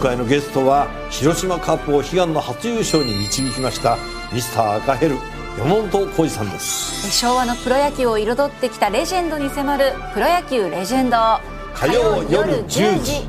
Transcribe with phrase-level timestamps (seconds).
[0.00, 3.98] 回のゲストは広島カップを悲願の初優勝に導きました
[4.32, 5.16] ミスター赤ヘル
[5.58, 7.10] 山本浩二さんです。
[7.12, 11.16] 昭和のプロ野球を彩ってきたレジェンドに迫る「プロ野球レジェンド」
[11.74, 13.28] 火曜夜10時。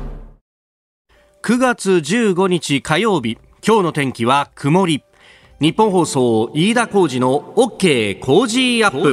[1.42, 3.38] 9月15日火曜日。
[3.66, 5.04] 今日の天気は曇り。
[5.60, 9.12] 日本放送飯田浩二の OK 工事アップ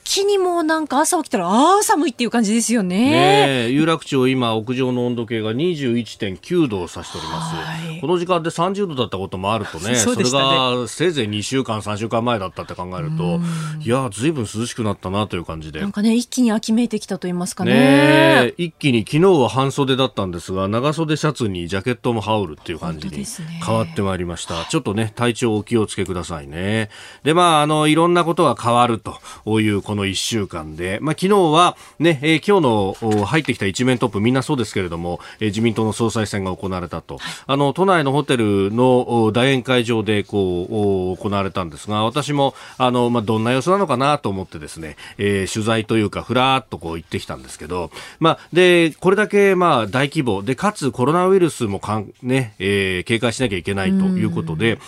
[0.13, 2.97] 気にもうなんか朝起きたら、ああ、寒いっていう感じですよね。
[3.11, 3.69] ねえ。
[3.69, 8.01] 有楽町今屋上の温度計が21.9度を指しております、はい。
[8.01, 10.23] この時間で30度だったこともあるとね そね。
[10.23, 13.39] れがせいぜい2週間3週間前だったって考えると
[13.85, 15.79] いやずいぶん涼しくなったなという感じで。
[15.79, 17.71] なんかね、一気に秋めいてきたと言いますかね。
[17.71, 18.53] ねえ。
[18.57, 23.25] 一気に昨日は半袖だったんですが長袖シャツにジャケットも羽織るっていう感じに
[23.65, 26.89] 変わってまいりました、ちょっとね体調お気をつけくださいね。
[27.23, 54.79] でまああのいろんなことが変わるというこの1週間で、まあ、昨日はね、えー今日のお入ってきた一面トップみんなそうですけれども、えー自民党の総裁選が行われたと、あの都内のホテルのお大宴会場でこうお行われたんですが私もあの、まあ、どんな様子なのかなと思ってですね、えー取材というかふらーっとこう行ってきたんですけど、まあ、でこれだけまあ大規模でかつコロナウイルスもかん、ねえー警戒しなきゃいけないということで。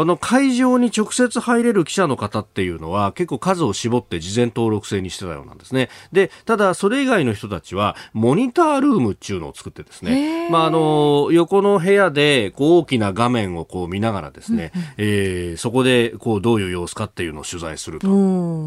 [0.00, 5.88] あの会場に直接入れる記者の方っていうのは結構数を絞って事前登録制にしてたようなんですね。
[6.12, 18.06] で、ただそれ以外の人たちはモニタールームっていうのを作ってですね、まああの横の部屋でこう大きな画面をこう見ながらですね、えーそこでこうどういう様子かっていうのを取材すると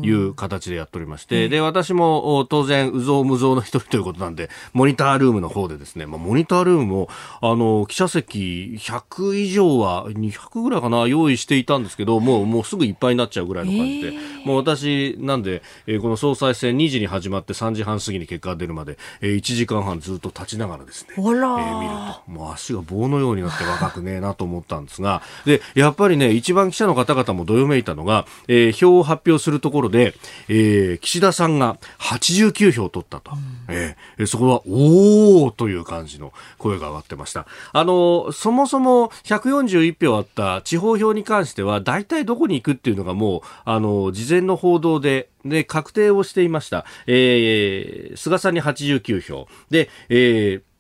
[0.04, 7.09] いう形でやっておりまして、で私もお当然うぞうむぞうの一人ということなんでモニタールームの方でですね、まあ、モニタールームも
[7.40, 11.08] あの記者席100以上は200ぐらいかな？
[11.08, 14.14] 用意していたんですけどもうもうすぐいっぱいになっちゃうぐらいの感じで、
[14.46, 21.92] もう私なんで、えーこの総裁選2時に始まって3時半過ぎに結果が出るまで、えー1時間半ずっと立ちながらですね、えー見る
[22.26, 22.32] と。
[22.32, 30.14] もう足が棒のようになって若くねえなと思ったんですがでやっぱりね一番記者の方々もどよめいたのが、えー票を発表するところで、
[30.48, 33.32] えー岸田さんが89票取ったと、
[33.68, 37.46] えーそこはおーという感じの声が上がってました。
[37.74, 49.47] あのそもそも141票あった地方票に関しては大体どこに行くっていうのがもうあの事前の報道でで確定をしていました、えー菅さんに89票。
[49.69, 50.71] で、えー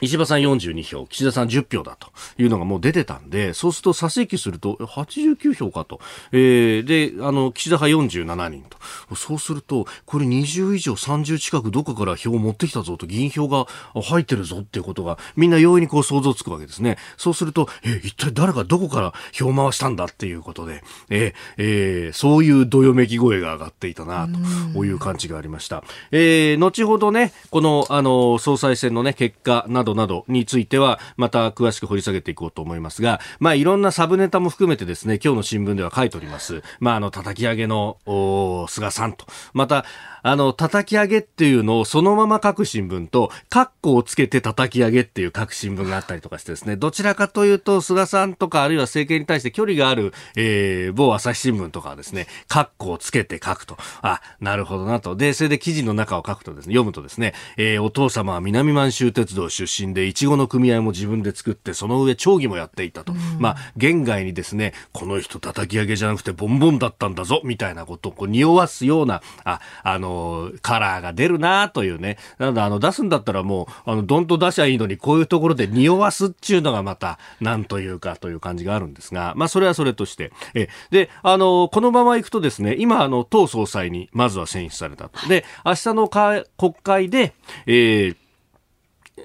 [0.00, 2.08] 石破さん42票、岸田さん10票だと
[2.38, 6.00] いうのがもう出てたんで、そうすると差し引きすると89票かと。
[6.32, 8.76] えーで、あの、岸田派47人と。
[9.16, 13.66] そうすると、これ20以上30近くどこかから票を持ってきたぞと、議員票が
[14.02, 16.98] 入ってるぞっていうことが、みんな容易にこう想像つくわけですね。
[17.16, 24.28] そうすると、え、一体誰がどこから票を回したんだっていうことで、えーえーそういうどよめき声が上がっていたな
[24.74, 25.82] という感じがありました。
[26.12, 36.62] えー後ほどね、この、あの、総裁選のね、結果などなどについては、また詳しく掘り下げていこうと思いますが、まあ、いろんなサブネタも含めてですね、今日の新聞では書いております。
[36.80, 39.26] まあ、あの、叩き上げの、お菅さんと。
[39.52, 39.84] また、
[40.22, 53.76] あの、叩き上げっていうのをそのまま書く新聞と、カッコをつけて叩き上げっていう書く新聞があったりとかしてですね、どちらかというと、菅さんとかあるいは政権に対して距離がある、えー、某朝日新聞とかはですね、カッコをつけて書くと。
[54.02, 55.14] あ、なるほどなと。
[55.14, 63.14] で、それで記事の中を書くとですね、読むとですね、えー、お父様は南満州鉄道出身で、いちごの組合も自分で作って、その上町議もやっていたと。
[63.38, 72.18] まあ、現外にですね、この人叩き上げじゃなくてボンボンだったんだぞ、みたいなことをこう匂わすような、あ、あの、カラーが出るなというね。
[72.38, 80.32] なので、あの、出すんだったらもう、あの、どんと出しゃいいのに、こういうところで匂わすっていうのがまた、なんというかという感じがあるんですが、まあ、それはそれとして。
[80.54, 85.28] え、で、あの、このまま行くとですね、今、あの、党総裁に、まずは選出されたと。
[85.28, 87.34] で、明日のか国会で、
[87.66, 88.16] えー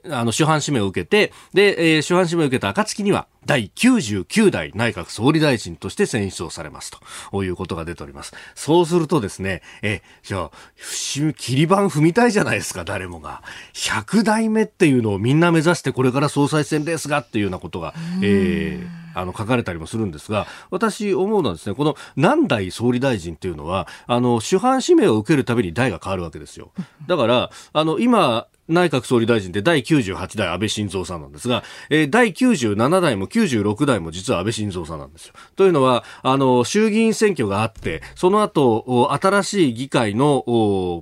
[0.10, 6.92] あの、主犯指名を受けて、で、えー主犯指名を受けた暁には、第99代内閣総理大臣として選出をされます
[7.32, 8.34] ということが出ております。
[8.56, 13.42] そうするとですね、え、じゃあ、節切り板踏みたいじゃないですか、誰もが。
[13.74, 26.72] 100代目っていうのをみんな目指してこれから総裁選ですがっていうようなことが、えーあの書かれたりもするんですが、私思うのはですね、この何代総理大臣っていうのは、あの、主犯指名を受けるたびに代が変わるわけですよ。
[27.08, 35.34] だから、あの、今、内閣総理大臣で第98代安倍晋三さんなんですが、えー、第97代も96代も実は安倍晋三さんなんですよ。
[35.56, 40.44] というのは、あの、衆議院選挙があって、その後、新しい議会の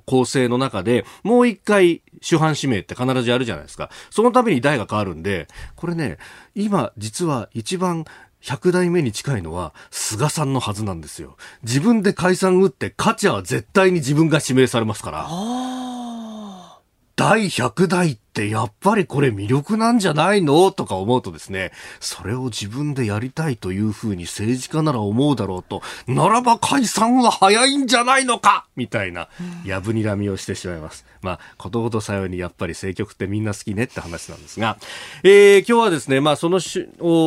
[0.05, 3.89] 構成の中で、もう一回主犯指名って必ずやるじゃないですか。
[4.09, 6.17] そのために代が変わるんで、これね、
[6.55, 8.05] 今実は一番
[8.41, 11.37] 100代目に近いのは菅さんのはずなんですよ。
[11.63, 15.98] 自分で解散打って勝ちは絶対に自分が指名されますから。
[17.19, 20.71] 第100代ってやっぱりこれ魅力なんじゃないの？
[20.71, 28.65] とか思うとですね、それを自分でやりたいというふうに政治家なら思うだろうと、ならば解散は早いんじゃないのか？
[28.77, 29.27] みたいな、
[29.65, 31.05] やぶにらみをしてしまいます。
[31.21, 34.77] まあ、ことごとさようにやっぱり政局ってみんな好きねって話なんですが、
[35.23, 36.61] えー、今日はですね、まあその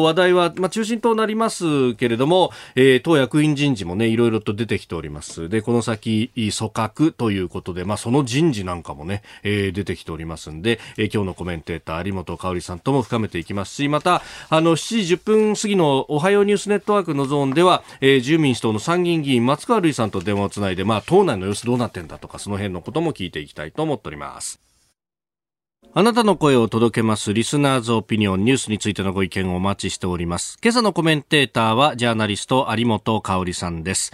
[0.03, 5.50] 話題は、まあ中心となりますけれども、えー、党役員人事もね、いろいろと出てきております。
[5.50, 24.61] で、この先、組閣ということで、まあその人事なんかもね、えー、出てきておりますんで、えー、今日のコメンテーター有本香里さんとも深めていきますしまたあの7時10分過ぎのおはようニュースネットワークのゾーンでは、えー、自由民主党の参議院議員松川るいさんと電話をつないで、まあ、党内の様子どうなってんだとかその辺のことも聞いていきたいと思っております。
[25.95, 27.35] あなたの声を届けます。
[27.35, 30.57] リスナーズオピニオンニュースについてのご意見をお待ちしております。
[30.63, 34.11] 今朝のコメンテーターはジャーナリスト有本香里さんです。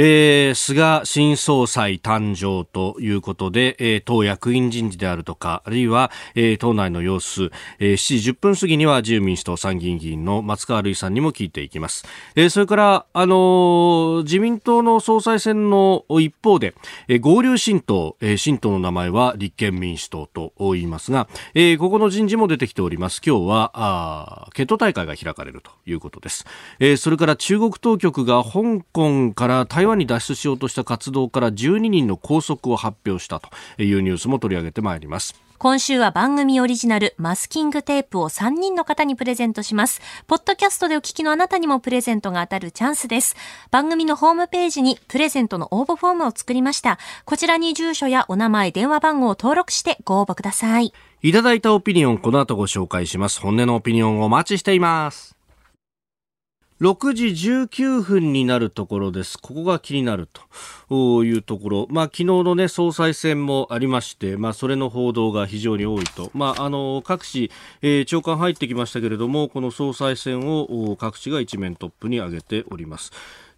[0.00, 7.50] えー、菅新総裁誕生ということで、えー、党役員人事であるとか、あるいは、えー、党内の様子、
[7.80, 12.06] えー、7時10分過ぎには自由民主党参議院議員の松川るいさんにも聞いていきます。
[12.36, 16.76] えー、それから、あのー、自民党の総裁選の一方で、
[17.08, 23.20] えー、合流新党、えー、新党の名前は立憲民主党と言いますが、えー、ここの人事も出てきております。
[23.26, 26.44] 今日は、あ決闘大会が開かれるということです。
[26.78, 33.50] えー、それから中国当局が香港から台湾湾に脱出しようとした活動から12人の拘束を発表したと
[33.82, 35.48] いうニュースも取り上げてまいります。
[35.58, 40.00] 今週は番組オリジナルマスキングテープを3人の方にプレゼントします。
[40.28, 43.34] ポッドキャストでお聞きのあなたにもプレゼントが当たるチャンスです。
[43.72, 47.00] 番組のホームページにプレゼントの応募フォームを作りました。
[47.24, 50.92] こちらに住所やお名前、電話番号を登録してご応募ください。
[51.22, 53.40] いただいたオピニオン、この後ご紹介します。
[53.40, 55.37] 本音のオピニオンをお待ちしています。
[56.80, 59.36] 6時19分になるところです。
[59.36, 60.28] ここが気になる
[60.88, 61.86] というところ。
[61.90, 66.30] まあ、昨日のね、総裁選もありまして、まあ、それの報道が非常に多いと。
[66.34, 67.50] まあ、あの、各紙、
[67.82, 73.10] えー、長官入ってきましたけれども、この総裁選を各紙が一面トップに上げております。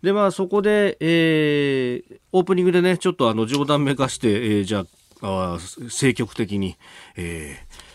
[0.02, 4.86] で、まあ、そこで、えー、オープニングでね、ちょっとあの、冗談めかして、えー、じゃ
[5.20, 5.58] あ、あ
[5.90, 6.78] 積極的に、
[7.16, 7.89] えー、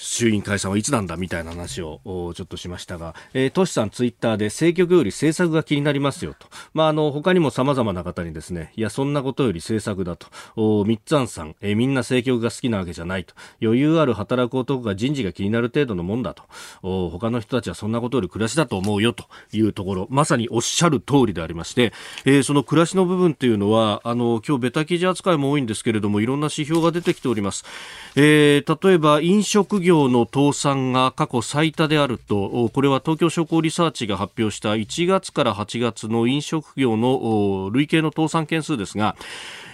[0.00, 2.00] 衆院解散はいつなんだみたいな話を
[2.34, 6.46] ちょっとしましたが、えー、トシさんツイッターで政局より政策が気になりますよと。
[6.72, 10.26] まあ、あの、他にも様々な方にですね、いや、そんなことより政策だと。
[10.56, 13.34] おミッツァンさん、えー、みんな政局が好きなわけじゃないと。
[13.60, 16.44] 余裕ある働く男が人事が気になる程度のもんだと。
[16.82, 21.92] お他の人たちはそんなことより暮らしだと思うよというところ、まさにおっしゃる通りでありまして、
[22.24, 27.64] えー、その暮らしの部分っていうのは、あの、今日ベタ記事扱いも多いんですけれども、いろんな指標が出てきております。
[28.16, 39.16] えー、例えば飲食業業の倒産が過去最多であるとこれは東京商工リサーチが発表した1月から8月の飲食業の累計の倒産件数ですが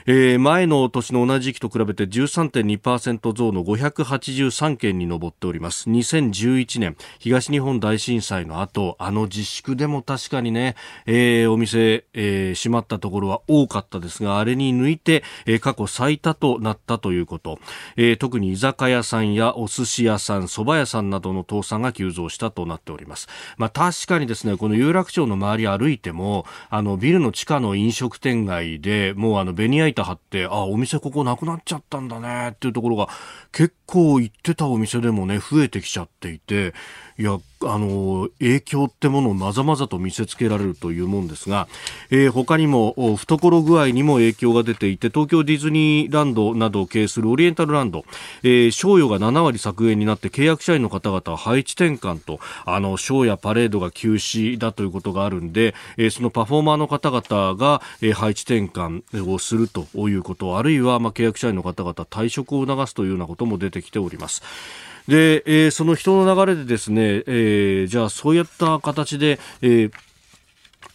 [0.08, 5.88] えー、前の年の同じ時期と比べて13.2%増の583件に上っております。
[5.88, 10.74] 2011年東日本大震災の後あの自粛でも確かにね、
[11.06, 17.60] えー、お店、えー、閉まったところは多かったですがあれに抜いて、え、過去最多となったということ、
[17.96, 23.28] え、特に居酒屋さんやお寿司屋さん蕎麦屋さんなどの倒産が急増したとなっております。
[23.56, 33.08] まあ確かにですねこの有楽町の周り歩いてもあのビルの地下の飲食店街でもうあのベニヤ板張って、あ、お店ここなくなっちゃったんだねっていうところが
[33.50, 36.74] 結構行ってたお店でもね、増えてきちゃっていて、
[37.18, 41.66] いや、あの、影響ってものをまざまざと見せつけられるというもんですが、
[42.10, 48.04] えー、他にも、懐具合にも影響が出ていて、東京ディズニーランドなどを経営するオリエンタルランド、
[48.42, 64.42] えー、賞与が7割削減になって契約社員の方々は配置転換と、あの、ショーやパレードが休止だということがあるんで、えー、そのパフォーマーの方々が、えー、配置転換をするということ、あるいは、まあ、契約社員の方々退職を促すというようなことも出てきております。
[65.08, 69.92] で、えー、その人の流れでですね、えー、じゃあそういった形で、えー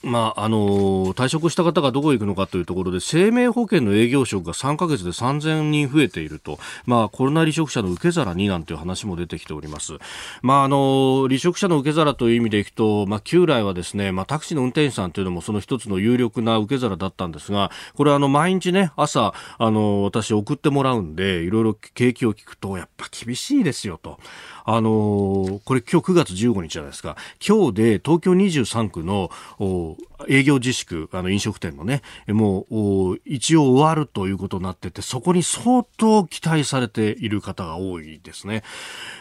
[0.04, 9.94] まあ、あの退職した方がどこへ行くのかというところで生命保険の営業職が3か月で3000人増えていると、まあ、コロナ離職者の受け皿になんていう話も出てきております、
[10.42, 24.20] まあ、あの離職者の受け皿という意味でいくと、まあ、旧来はですね、まあ、タクシーの運転手さんというのもその一つの有力な受け皿だったんですがこれはあの毎日ね朝あの私送ってもらうんでいろいろ景気を聞くとやっぱ厳しいですよと。
[24.66, 27.18] あのー、これ今日9月15日じゃないですか。
[27.46, 29.30] 今日で東京23区の
[30.28, 38.64] 営業自粛、あの飲食店のね、もう一応終わるということになってて、そこに相当期待されている方が多いですね。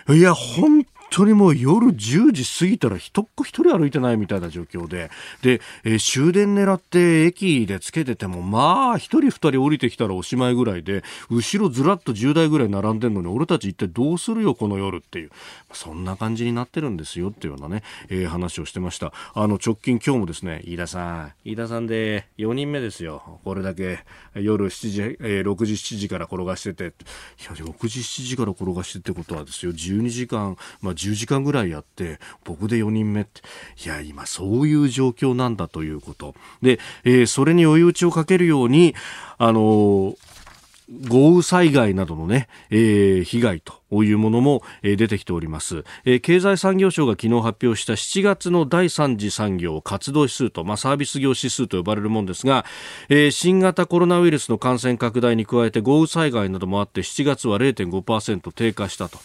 [0.09, 5.11] いや、本当にもう夜10時過ぎたら一っ子一人歩いてないみたいな状況で、
[5.43, 15.31] で、えー、終電狙って駅でつけてても、まあ、一人二人降りてきたらおしまいぐらいで、後ろずらっと10台ぐらい並んでるのに、俺たち一体どうするよ、この夜っていう。
[15.73, 19.13] そんな感じになってるんですよっていうようなね、えー、話をしてました。
[19.35, 23.41] あの、直近今日もですね、飯田さん、飯田さんで4人目ですよ。
[23.45, 33.41] これだけ夜7時、えー、6時、7時から転がしてて、いや、6時、7時から転がしてってことはですよ、12時間、まあ、10時間ぐらいやって僕で4人目って
[33.85, 36.35] いや今そういう状況なんだということ。
[36.63, 38.95] で、えー、それに追い打ちをかけるように
[39.39, 40.17] あのー
[41.09, 45.85] 豪雨災害などのね、えー、被害とういうものも、出てきております、
[46.23, 52.65] 経済産業省が昨日発表した7月の第三次産業活動指数と、まあ、サービス業指数と呼ばれるものですが、
[53.31, 59.19] 新型コロナウイルスの感染拡大に加えて豪雨災害などもあって7月は0.5%低下したと、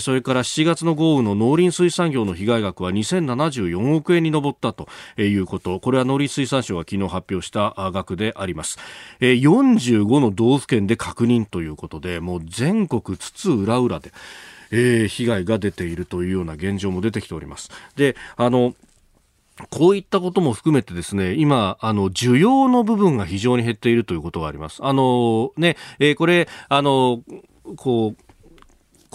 [0.00, 5.80] それから7月の豪雨の農林水産業の被害額は2074億円に上ったということ。
[5.80, 8.78] これは農林水産省が昨日発表した額であります、
[9.20, 14.12] 45の道府県で確認ということでもう全国津々浦々で
[14.70, 17.70] えー、被害が出ているというような現状も出てきております。
[17.96, 18.74] で、あの、
[19.70, 24.84] こういったことも含めてですね、今、あの、需要の部分が非常に減っているということがあります。
[24.84, 27.22] あの、ね、えー、これ、あの、
[27.76, 28.25] こう、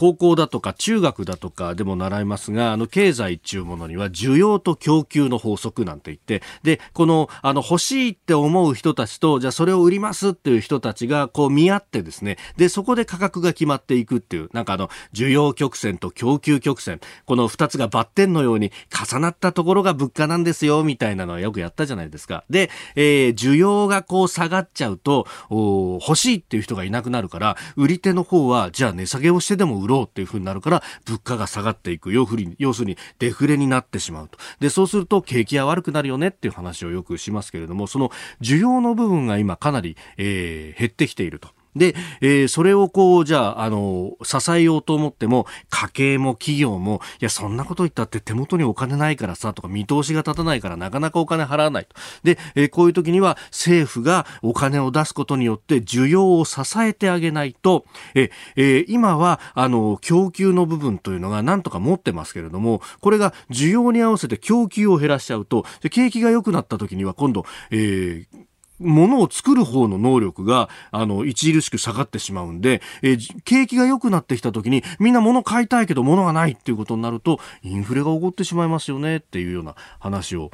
[0.01, 22.43] 高校だとか中学だとかでも習いますが、あの、経済っていうものには需要と供給の法則なんて言って、で、この、あの、欲しいって思う人たちと、じゃあそれを売りますっていう人たちが、こう見合ってですね、で、そこで価格が決まっていくっていう、なんかあの、需要曲線と供給曲線、この二つがバッテンのように重なったところが物価なんですよ、みたいなのはよくやったじゃないですか。
[22.49, 32.13] で、えー、需要がこう下がっちゃうと、欲しいっていう人がいなくなるから、売り手の方は、じゃあ値下げをしてでも売ろうっていうふうになるから、物価が下がっていく。
[32.13, 34.37] 要要するにデフレになってしまうと。
[34.59, 41.49] で、そうすると景気は悪くなるよねっていう話をよくしますけれども、その需要の部分が今かなり、えー、減ってきていると。
[41.75, 51.95] で、えー、それをこう、じゃあ、あの、支えようと思っても、家計も企業も、いや、そんなこと言ったって手元にお金ないからさ、とか、見通しが立たないからなかなかお金払わないと。
[52.23, 57.85] で、えー、こういう時には、政府がお金を出すことによって、需要を支えてあげないと、
[58.15, 68.40] えー、今は、あの、供給の部分というのがなんとか持ってますけれども、これが需要に合わせて供給を減らしちゃうと、景気が良くなった時には、今度、えー、
[68.81, 80.51] ものを作る方の能力が、あの、著しく下がってしまうんで、えー、景気が良くなってきた時に、みんな物買いたいけど物がないっていうことになると、インフレが起こってしまいますよねっていうような話を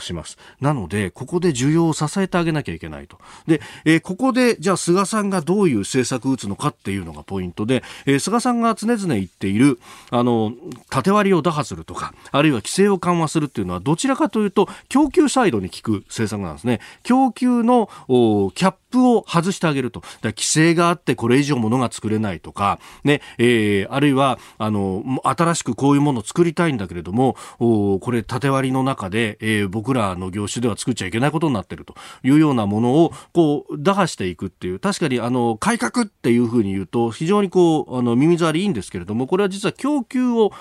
[0.00, 0.38] します。
[0.60, 3.18] なので、ここで需要を支えてあげなきゃいけないと。
[3.46, 9.78] で、えー、ここで、じゃあ菅さんがどういう政策を打つのかっていうのがポイントで、えー、菅さんが常々言っている、
[10.10, 10.52] あの、
[10.88, 16.80] 縦割りを打破するとか、あるいは規制を緩和するっていうのは、どちらかというと、供給サイドに効く政策なんですね。
[17.02, 20.02] 供給のキャップを外してあげると。
[20.22, 40.52] 規制があってこれ以上物が作れないとか、ね、えー、あるいは、あの、新しくこういうものを作りたいんだけれども、これ縦割りの中で、えー、僕らの業種では作っちゃいけないことになっているというようなものを、こう、打破していくっていう、確かに、あの、改革っていうふうに言うと、非常にこう、あの、耳障りいいんですけれども、これは実は供給を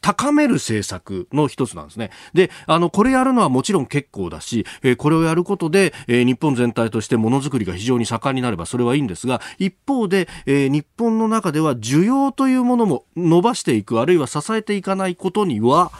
[0.00, 2.10] 高める政策の一つなんですね。
[2.32, 15.90] で、あの、これやるのはもちろん結構だし、えー、これをやることで、えー、日本全体としてものづくりりが非常に盛んになればそれはいいんですが一方で、えー、日本の中では需要というものも伸ばしていくあるいは支えていかないことには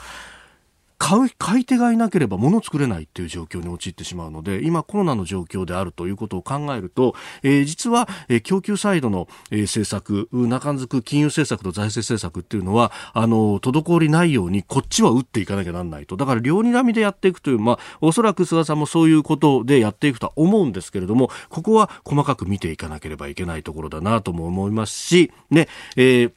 [1.05, 16.17] 買う買い手がいなければ物を作れないっていう状況に陥ってしまうので今コロナの状況であるということを考えると、えー、実は、えー、供給サイドの、えー、政策中んづく金融政策と財政政策っていうのはあの滞りないようにこっちは打っていかなきゃなんないと。
[16.17, 26.33] だから両にらみでやっていくというまあおそらく菅さんもそういうことでやっていくとは思うんですけれどもここは細かく見ていかなければいけないところだなとも思いますしね、えー、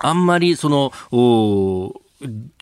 [0.00, 0.92] あんまりその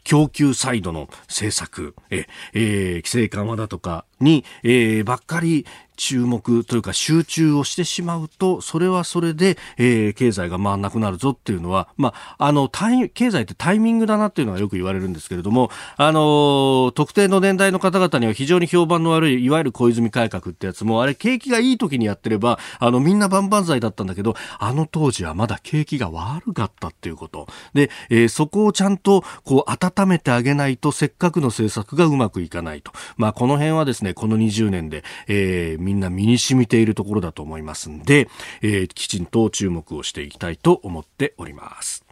[0.03, 27.47] 供給サイドの政策、え、えー、規制緩和だとかに、えー、ばっかり注目というか集中をしてしまうと、それはそれで、えー、経済が回らなくなるぞっていうのは、まあ、あの、経済ってタイミングだなっていうのはよく言われるんですけれども、あの、特定の年代の方々には非常に評判の悪い、いわゆる小泉改革ってやつも、あれ景気がいい時にやってれば、あの、みんな万々歳だったんだけど、あの当時はまだ景気が悪かったっていうこと。
[27.73, 32.93] で、えー、そこをちゃんと、こう、温めてあげないと、せっかくの政策がうまくいかないと。
[33.17, 38.29] まあ、この辺はですね、この20年で、えー、みんな身に染みているところだと思いますんで、
[38.63, 42.05] えー、きちんと注目をしていきたいと思っております。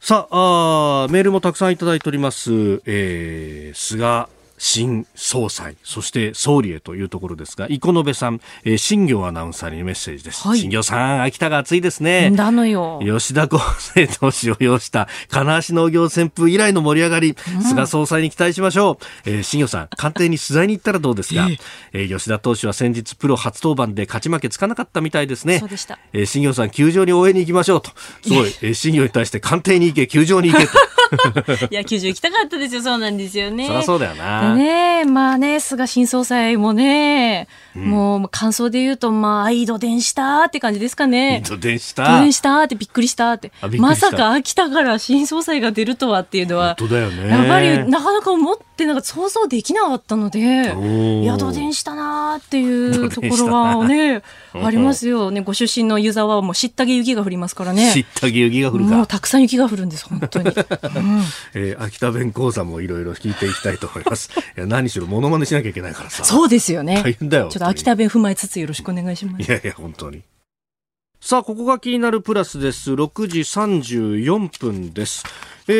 [0.00, 2.82] さああ、メールもたくさんいただいております。
[2.84, 4.26] えー、菅
[4.66, 10.48] 新総裁、そして総理へというところですが、生延さん、えー、新業アナウンサーにメッセージです。
[10.48, 12.30] はい、新業さん、秋田が暑いですね。
[12.34, 12.98] だのよ。
[13.04, 19.30] 吉田厚生投手を要した金足農業旋風以来の盛り上がり、うん、菅総裁に期待しましょう。
[19.30, 21.46] えー、新業さん、官邸に取材に行ったらどうですか、
[21.92, 25.58] えー、吉田投手は先日プロ初登板で勝ち負けつかなかったみたいですね。
[25.58, 25.98] そうでした。
[26.14, 27.90] えー、新業さん、球場に応援に行きましょうと。
[28.22, 30.72] すごい、えー、新業に対して官邸に行け、球場に行けと。
[31.70, 32.82] いや、球場行きたかったですよ。
[32.82, 33.66] そうなんですよね。
[33.66, 34.53] そりゃそうだよな。
[34.54, 41.42] ねまあね、菅新総裁もね、うん、もう感想で言うと、まあ、井戸電したって感じですかね。
[41.44, 42.20] 井戸電した。
[42.20, 43.52] 電したってびっくりしたって。
[43.78, 47.28] まさか秋田から新総裁が出るとはっていうのは、本当だよね。
[47.28, 50.70] やっぱりなかなか思ってなんか想像できなかったので、
[51.24, 54.22] 宿電したなっていうところはね、
[54.54, 55.40] ありますよね。
[55.40, 57.90] ご出身の湯沢はもうしったげ雪が降りますからね。
[57.92, 58.94] しったげ雪が降るか。
[58.94, 60.46] もうたくさん雪が降るんです、本当に。
[60.50, 60.54] うん、
[61.54, 64.30] えー、秋田弁講座もいろいろ聞いていきたいと思います。
[64.56, 66.24] いや何しろモノマネしなきゃいけないからさ。
[66.24, 67.02] そうですよね。
[67.02, 67.48] 大変だよ。
[67.48, 69.42] ちょっと秋田弁踏まえつつよろしくお願いします。
[69.42, 70.22] いやいや、本当に。
[71.20, 72.92] さあ、ここが気になるプラスです。
[72.92, 75.24] 6時34分です。
[75.68, 75.72] え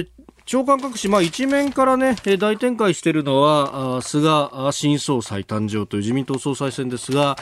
[0.00, 0.08] ー、
[0.44, 7.36] 長官各紙、まあ、一面からね、大展開しているのは、菅新総裁誕生という自民党総裁選ですが、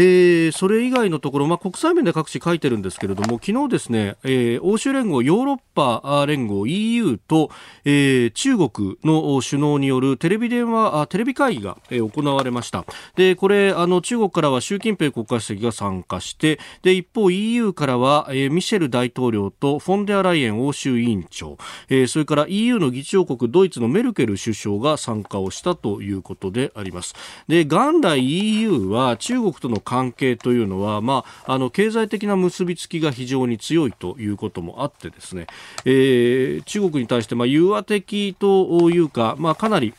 [0.00, 7.50] えー、それ以外のところ、まあ、国際面で各紙書いてるんですけれども、昨日ですね、えー、欧州連合、ヨーロッパ連合 EU と、
[7.84, 12.84] えー、中国の首脳によるテレビ電話、テレビ会議が、えー、行われました。
[13.16, 27.16] で、これ、あの、中国からは習近平国家主席が参加して、で、一方 EU からは、えー、ミシェル大統領とフォンデアライエン欧州委員長、えー、それから EU の議長国ドイツのメルケル首相が参加をしたということであります。
[27.48, 28.20] で、元来
[28.60, 35.46] EU は中国との関係というのは、まあ、あの経済的な結びつきが非常に強いということもあってですね、
[35.86, 39.94] えー、中国に対して、ま、融和的というか、まあ、かなり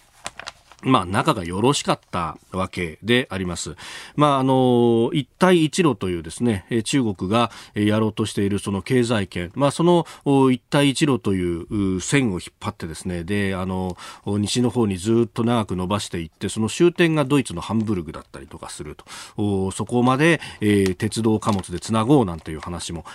[0.83, 3.75] まあ、仲がよろしかったわけであります。
[4.15, 10.05] まあ、あの、一帯一路というですね、中国がやろうとしているその経済圏、まあ、その
[10.51, 18.95] 一帯一路という線を引っ張ってですね、で、あの、西の方にずっと長く伸ばしていって、その終点がドイツのハンブルグだったりとかする
[19.35, 23.05] と、そこまで、えー、鉄道貨物でつなごうなんていう話も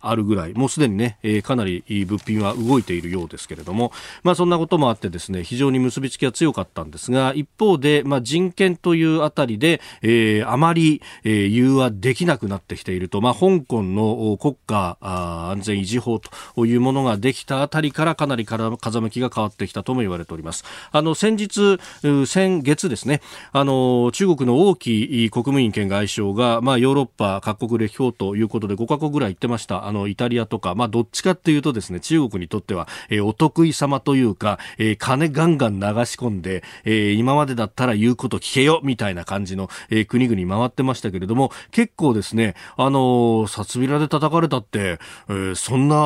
[0.00, 16.20] あるぐらい、もうすでにね、かなり物品は動いているようですけれども、まあ、そんなこともあってですね、非常に結びつきが強かったんですですが、一方で、まあ、人権というあたりで、えー、あまり、えー、融和できなくなってきていると、まあ、香港の国家安全維持法
[16.54, 20.64] というものができたあたりからかなりから風向きが変わってきたとも言われております。
[20.92, 21.78] あの、先日、
[22.26, 23.20] 先月ですね、
[23.52, 29.86] あの、中国の王毅国務委員兼外相が、まあ、ヨーロッパ各国歴訪ということで5カ国ぐらい行ってました。
[29.86, 45.96] あの、イタリアとか、まあ、どっちかっていうとですね、中国にとっては、えー、お得意様というか、えー、金ガンガン流し込んで、え、今までだったら言うこと聞けよみたいな感じの、えー、国々回ってましたけれども結構ですねあの札びらで叩かれたって、えー、そんな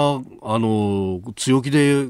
[0.42, 2.07] あの強気で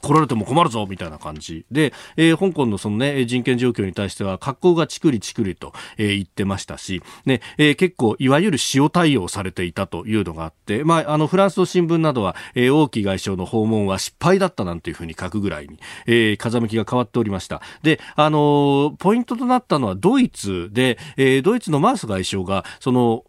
[0.00, 1.66] 来られても困るぞみたいな感じ。
[1.70, 17.60] で、えー、香港のそのね人権状況に対しては格好がチクリチクリと、えー、言ってましたし、ねえー、結構いわゆる塩対応されていたというのがあって、まあ、あのフランスの新聞などは、えー、王毅外相の訪問は失敗だったなんていうふうに書くぐらいに、えー、風向きが変わっておりました。
[17.82, 23.24] であのポイントとなったのはドイツで、えー、ドイツのマース外相がその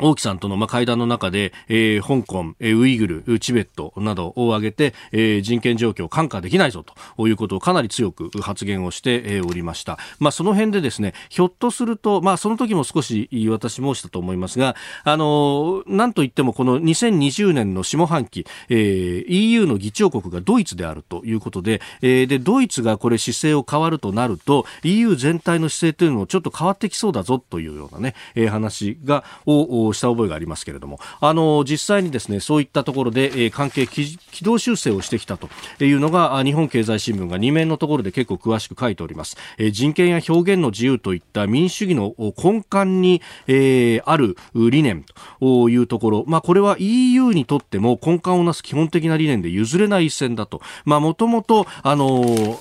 [0.00, 6.84] 王毅さんとのまあ会談の中で、えー、香港、えー、ウイグル、チベットなどを挙げて、えー、人権状況を看過できないぞ
[7.16, 9.98] ということをかなり強く発言をして、おりました。
[10.18, 35.48] まあ、その辺でですね、ひょっとすると、まあ、その時も少し私申したと思いますが、あの、なんといってもこの2020年の下半期、えー、EU の議長国がドイツであるということで、えー、で、ドイツがこれ姿勢を変わるとなると、EU 全体の姿勢というのもちょっと変わってきそうだぞというようなね、えー、話が、をした覚えがありますけれども、あの実際にですねそういったところで、え、関係軌道修正をしてきたと
[35.80, 39.36] いうのが日本経済新聞が2面のところで結構詳しく書いております。
[39.56, 45.04] え、人権や表現の自由といった民主主義の根幹に、えー、ある理念
[45.38, 50.60] というところ、まあ、これは EU にとっても根幹をなす基本的な理念で譲れない一線だと。
[50.84, 52.58] まあ、もともと、あの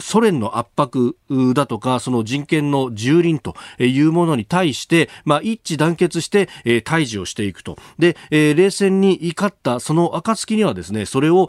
[0.00, 1.16] ソ連の圧迫
[1.54, 7.76] だとか、その人権の蹂躙というものに対して、まあ、一致団結して、えー、対峙をしていくと。
[7.98, 11.48] で、えー、冷戦に怒ったその暁にはですね、それを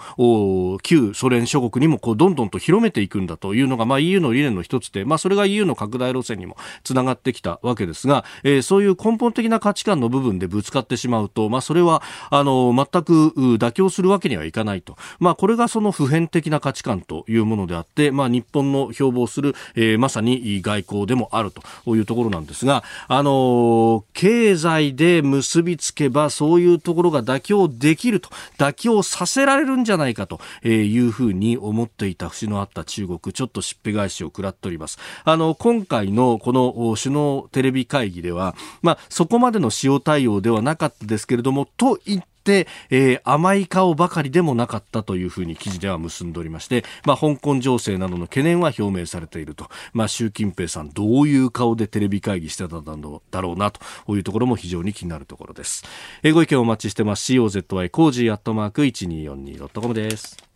[0.84, 14.96] 旧ソ連諸国にもこうどんどんと広めていくんだというのが、まあ、EU の理念の一つで、まあ、それが EU の拡大路線にもつながってきたわけですが、えー、そういう根本的な価値観の部分でぶつかってしまうと、まあ、それは、あの、全く妥協するわけにはいかないと。
[15.20, 35.00] まあ、これがその普遍的な価値観というものであって、まあ、日本の標榜する、えー、まさに外交でもあるというところなんですが、あのー、経済で結びつけばそういうところが妥協できると、妥協させられるんじゃないかというふうに思っていた節のあった中国、ちょっとしっぺ返しを食らっております。
[35.24, 55.84] あの、今回のこの首脳テレビ会議では、まあ、そこまでの塩対応ではなかったですけれども、と言って、えー、甘い顔ばかりでもなかったというふうに記事では結んでおりまして、まあ、香港情勢などの懸念は表明されていると、まあ、習近平さんどういう顔でテレビ会議してたんだろうなというところも非常に気になるところです。
[56.24, 57.34] えー、ご意見お待ちしてます。
[57.34, 60.47] COZY コージーアットマーク 1242.com です。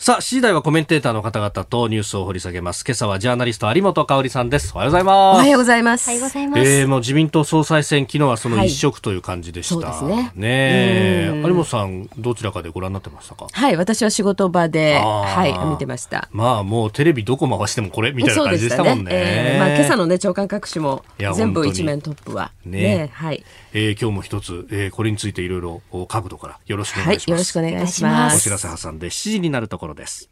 [0.00, 2.84] さあ、7時台はコメンテーターの方々とニュースを掘り下げます。
[2.86, 4.70] 今朝はジャーナリスト有本香さんです。
[4.72, 5.34] おはようございます。
[5.34, 6.08] おはようございます。
[6.08, 6.60] おはようございます。
[6.62, 9.88] えー、もう自民党総裁選、昨日はその一色という感じでした。
[9.88, 10.32] はい、そうですね。
[10.36, 13.48] ね有本さん、どちらかでご覧になってましたか？
[13.50, 16.28] はい、私は仕事場で、はい、見てました。
[16.30, 19.02] まあ、もうテレビどこ回してもこれみたいな感じでしたもんね。
[19.02, 21.02] ねえー、まあ、今朝のね、長官各紙も、
[21.34, 22.52] 全部一面トップは。
[22.64, 23.44] ねねはい。
[23.72, 27.30] えー、今日も一つ、えー、これについていろいろ角度からよろしくお願いします。
[27.30, 28.36] はい、よろしくお願いします。
[28.36, 30.30] お知らせ挟んで7時になるところです。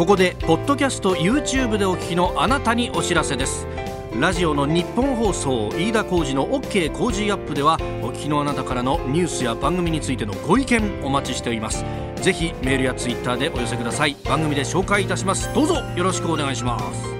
[0.00, 3.66] ここでポッドキャスト YouTube でお聞きのあなたにお知らせです
[4.18, 11.84] ラジオの日本放送飯田浩司の OK 工事アップではお聞きのあなたからのニュースや番組についてのご意見お待ちしております
[12.16, 17.19] ぜひメールやツイッターでお寄せください番組で紹介いたしますどうぞよろしくお願いします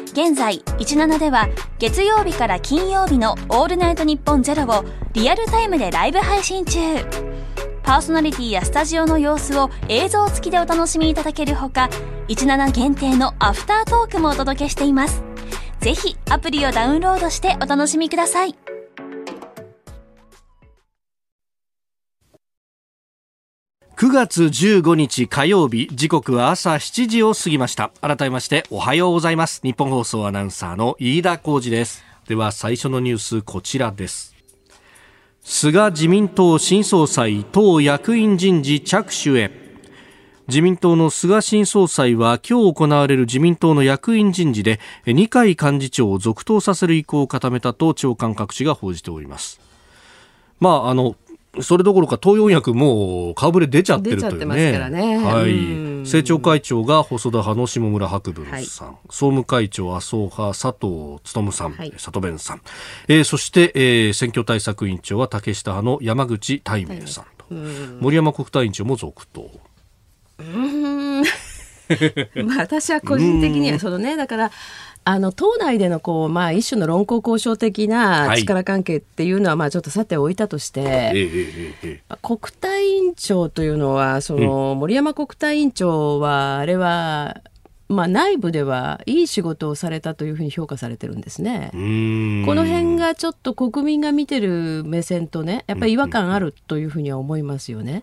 [0.11, 1.47] 現在17では
[1.79, 6.79] 月曜日から金曜日の「オールナイトニッポンゼロをリアルタイムでライブ配信中。
[7.83, 11.89] パーソナリティやスタジオの様子を映像付きでお楽しみいただけるほか
[12.27, 15.23] 17限定のアフタートークもお届けしています。
[15.79, 18.55] ぜひアプリをダウンロードしてお楽しみください。
[24.01, 27.91] 9月15日火曜日時刻は朝7時を過ぎました。
[28.01, 29.61] 改めましておはようございます。
[29.61, 32.03] 日本放送アナウンサーの飯田浩二です。
[32.27, 34.35] では最初のニュースこちらです。
[35.43, 39.51] 菅自民党新総裁党役員人事着手へ。
[40.47, 49.61] 自民党の菅新総裁は今日行われる自民党の役員人事で二階幹事長を続投させる意向を固めたと長官各紙が報じております。
[50.59, 51.15] まあ、あの
[51.59, 54.89] それどころか党四役も顔ぶれ出ちゃってるというね。
[54.89, 55.17] ね。
[55.17, 55.91] はい。
[56.01, 62.61] 政調会長が細田派の下村博文さん、はい、総務会長麻生派佐藤勉さん、はい、佐藤弁さん、
[63.07, 67.45] えー、そして、えー、選挙対策委員長は竹下派の山口大明さんと、
[67.99, 69.51] 森山国対委員長も続投。
[70.39, 71.23] うん。
[72.45, 74.51] まあ私は個人的にはそのねだから
[75.11, 87.41] あの党内でのこう、まあ、一種の論考交渉的な力関係っていうのは、まあ、ちょっとさておいたとして、国対委員長というのはその、森山国対委員長はあれは
[87.91, 91.71] まあ、内部ではいい仕事をされたというふうに評価されてるんですね。
[91.73, 91.77] こ
[92.55, 98.01] の辺がちょっと国民が見てる目線とねやっぱり違和感あるというふうには思いますよね。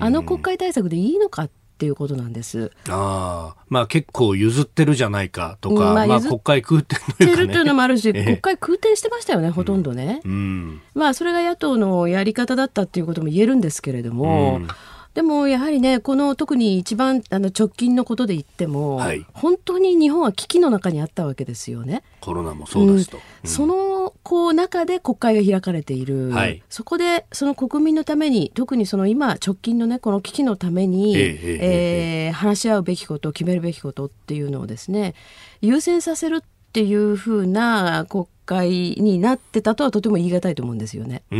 [0.00, 2.70] あの国会対策でいいのかっっていうことなんです。
[2.90, 10.20] ああ、まあ結構譲ってるじゃないかとか、まあ、まあ、国会空転というか、ね、るというのもあるし、国会空転してましたよね、ほとんどね。
[10.26, 14.68] うん、まあそれが野党のやり方だったっていうことも言えるんですけれども、うん
[15.14, 19.26] でもやはりね、この特に一番あの直近のことで言っても、はい。
[19.32, 22.04] 本当に日本は危機の中にあったわけですよね。
[22.20, 23.16] コロナもそうですと。
[23.16, 23.50] うん。
[23.50, 26.62] そのこう中で国会が開かれている、はい。
[26.68, 35.14] そこでその国民のために特にその今直近のねこの危機のために、ええええええー話し合うべきこと決めるべきことっていうのをですね
[35.60, 41.22] 優先させるっていうふうな国会になってたとはとても言い難いと思うんですよね。
[41.30, 41.38] うん、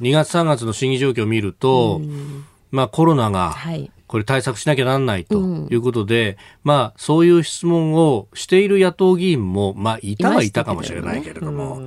[0.00, 2.00] 2月3月の審議状況を見ると、
[2.74, 3.90] まあコロナが、はい。
[4.06, 5.68] これ対策しなきゃなんないとうん。
[5.70, 11.82] いうことで、まあそういう質問をしている野党議員も、まあいたはいたかもしれないけれども、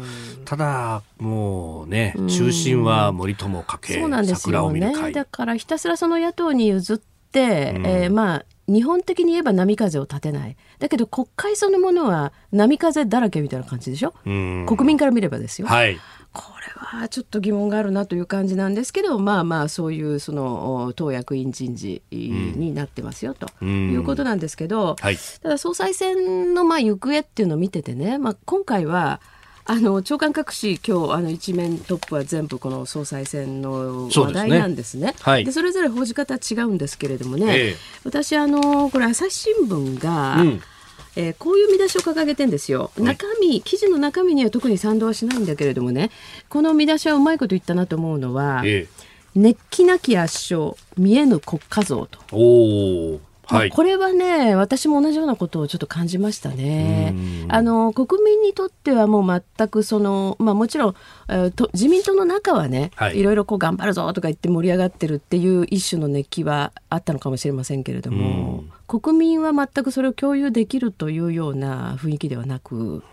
[0.45, 5.12] ただもうね、中心は森友家系、そうなん桜を見る会。
[5.12, 7.86] だからひたすらその野党に譲って、うん。
[7.86, 10.58] えーまあ日本的に言えば波風を立てない。
[10.80, 14.65] だけど国会そのものは波風だらけみたいな感じでしょ、うん。
[14.67, 15.97] 国民から見ればですよ、はい。
[16.38, 23.91] これはちょっと疑問があるなという感じなんですけどまあまあそういうそのお党役員人事になってますよとうん。
[23.91, 25.17] いうことなんですけど、はい。
[25.41, 29.19] ただ総裁選のまあ行方っていうのを見ててね、まあ、今回は
[29.65, 35.13] あの長官各紙今日あの一面トップは全部この総裁選の話題なんですね。
[35.19, 35.43] はい。
[35.43, 37.76] でそれぞれ報じ方は違うんですけれどもね、ええ。
[38.06, 40.62] 私あのこれ朝日新聞が、うん
[41.20, 42.92] えーこういう見出しを掲げてんですよ。
[42.98, 46.12] い中身、記事の中身には特に賛同はしないんだけれどもね、
[46.48, 49.08] この見出しはうまいこと言ったなと思うのは、ええ。
[49.36, 52.20] 熱気なき圧勝、見えぬ国家像と。
[53.48, 53.70] はい。
[53.70, 57.14] まあこれはね私も同じようなことをちょっと感じましたね
[57.46, 57.52] うん。
[57.52, 60.96] あの国民にとってはもう全くその、まあ、もちろん、
[61.30, 73.04] えーと自民党の中はね、はいい、ろいろこう頑張るぞとか言って盛り上がってるっていう一種の熱気はあったのかもしれませんけれども、国民は全くそれを共有できるというような雰囲気ではなく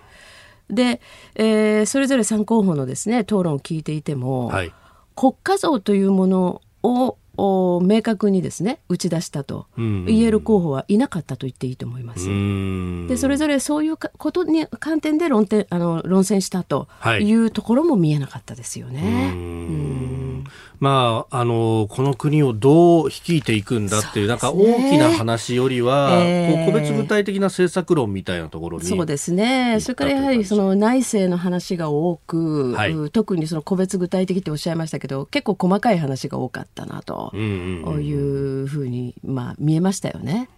[0.68, 1.01] で、
[1.35, 4.73] えーそれぞれ3候補のですね討論を聞いていても、はい。
[5.16, 9.66] 国家像というものをお明確にですね打ち出したと。
[9.77, 10.05] うん。
[10.07, 12.29] 言える候補はいなかったと言っていいと思います。
[12.29, 13.07] うん。
[13.09, 17.29] でそれぞれそういうかことに観点で論点あの論戦したとはい。
[17.29, 19.33] いうところも見えなかったですよね。
[19.35, 20.44] うん。
[20.81, 26.57] まあ、あの、この国をどう率いていくんだっていう、なんか大きな話よりは、ええ。
[26.66, 28.85] こう個別具体的な政策論みたいなところに。
[28.85, 29.79] そうですね。
[29.81, 32.92] それからやはりその内政の話が多く、はい。
[32.92, 37.44] う特にその個別具体的っておっしゃいましたけど、結構細かい話が多かったなとうんう
[37.90, 40.48] んうんいうふうにまあ見えましたよね。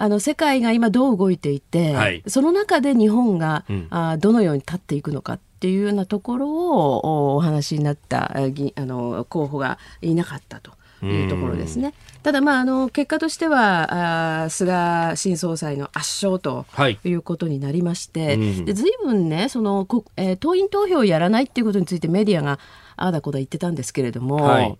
[0.00, 8.40] あの世界が今どう動いていて、はいその中で日本が、うんあどのように立っていくのかっていうようなところをおお話になったあ
[8.76, 10.70] の候補がいなかったと
[11.04, 11.94] いうところですね。
[12.22, 16.98] ただまああの結果としてはあ菅新総裁の圧勝とはい。
[17.04, 22.60] いうことになりまして、うんで随分ねその、こえー党員投票をやらないっていうことについてメディアが
[22.94, 24.78] ああだこだ言ってたんですけれども、はい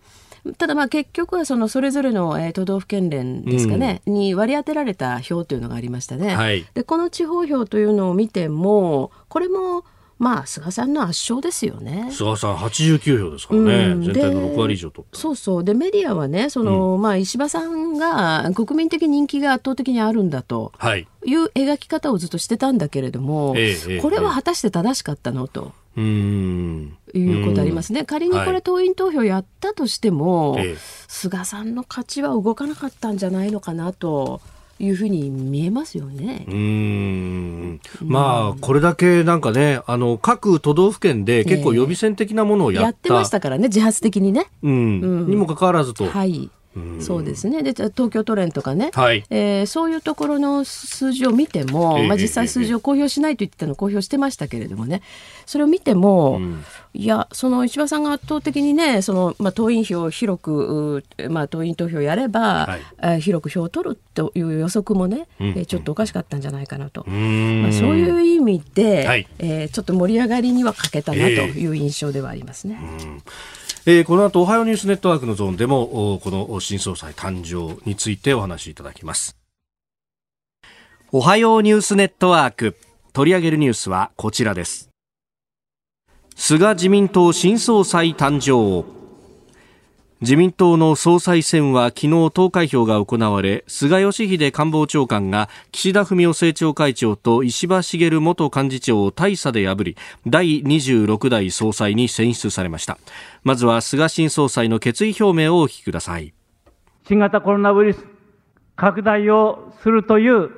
[0.57, 6.35] ただまあ結局はそのそれぞれの、えー都道府県連ですかね、に割り当てられた票というのがありましたね。
[6.35, 9.85] はいでこの地方票というのを見てもこれも
[10.19, 12.09] まあ菅さんの圧勝ですよね。
[12.11, 13.75] 菅さん89票ですからね。
[13.93, 15.19] うん全体ので6割以上取った。
[15.19, 21.07] そうそうでメディアはねその、まあ、石破さんが国民的人気が圧倒的にあるんだとはい。
[21.25, 23.55] いう描き方をずっとしてたんだけれども、
[24.01, 25.73] これは果たして正しかったのと。
[25.99, 28.05] いうことありますね。
[28.05, 30.77] 仮にこれはい党員投票やったとしても、ええ
[31.11, 34.41] 菅さんの勝ちは動かなかったんじゃないのかなと
[34.79, 36.51] いうふうに見えますよねう。
[36.51, 42.87] ーんまあ、これだけなんかね、あの、各都道府県で結構予備選的なものをやった。
[42.87, 44.47] やってましたからね自発的にね。
[44.63, 44.73] うん。
[44.73, 46.07] うんにもかかわらずと。
[46.07, 46.51] はい、
[47.01, 49.25] そうですねで東京都連とかね、はい。
[49.31, 55.03] えーそういうところの数字を見ても、ええまあ、実際数字を公表しないと言ってたのを公表してましたけれどもね
[55.49, 67.03] それを見ても、うんいやその石破さんが圧倒的にねその、まあ、党員票を広く、うまあ、党員投票やれば、はいえー広く票を取るという予測もね、うんえーちょっとおかしかったんじゃないかなと。
[67.03, 72.79] うーんまあ、そういう意味で、はいえーちょっと盛り上がりには欠けたなとええいう印象ではありますね。
[73.87, 79.37] えーこの後、おはようニュースネットワークのゾーンでも、おこの新総裁誕生についてお話しいただきます。
[81.13, 82.77] おはようニュースネットワーク。
[83.13, 84.88] 取り上げるニュースはこちらです。
[86.41, 88.87] 菅自民党新総裁誕生。
[90.21, 99.97] 自民党の総裁選は昨日投開票が行われ菅義偉官房長官が岸田文雄政調会長と石破茂元幹事長を大差で破り
[100.29, 102.99] 第26代総裁に選出されました
[103.43, 106.33] まずは菅新総裁の決意表明をお聞きください
[107.09, 108.05] 新型コロナウイルス
[108.77, 110.51] 拡大をするという、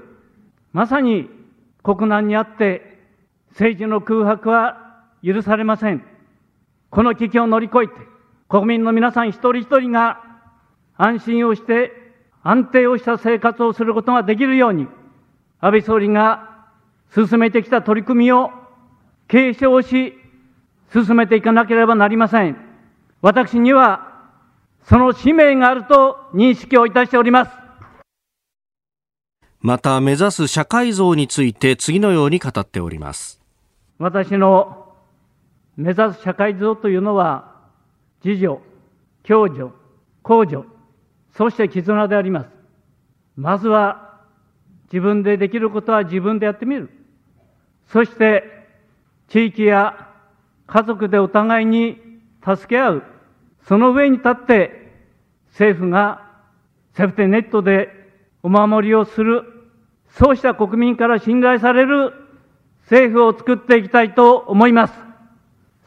[0.74, 1.30] まさに
[1.82, 2.98] 国難にあって
[3.52, 4.89] 政治の空白は
[5.24, 6.04] 許されません。
[6.90, 7.94] この危機を乗り越えて、
[8.48, 10.22] 国民の皆さん一人一人が
[10.96, 11.92] 安心をして
[12.42, 14.86] 安定をした生活をすることができるように、
[15.60, 16.48] 安倍総理が
[17.14, 18.50] 進めてきた取り組みを
[19.28, 20.14] 継承し、
[20.92, 22.56] 進めていかなければなりません。
[23.20, 24.08] 私には、
[24.84, 27.52] その使命があると認識をいたしております。
[29.60, 33.40] また、目指す社会像について次のように語っております。
[33.98, 34.79] 私の
[35.76, 37.54] 目指す社会像というのは、
[38.24, 38.58] 自助、
[39.22, 39.70] 共助、
[40.22, 40.64] 公助、
[41.36, 42.50] そして絆であります。
[43.36, 44.20] まずは、
[44.92, 46.90] 自分でできることは自分でやってみる。
[47.86, 48.44] そして、
[49.28, 50.08] 地域や
[50.66, 51.98] 家族でお互いに
[52.44, 53.02] 助け合う。
[53.66, 54.92] その上に立って、
[55.50, 56.30] 政府が
[56.94, 57.88] セフテネットで
[58.42, 59.44] お守りをする。
[60.08, 62.12] そうした国民から信頼される
[62.82, 65.09] 政府を作っていきたいと思います。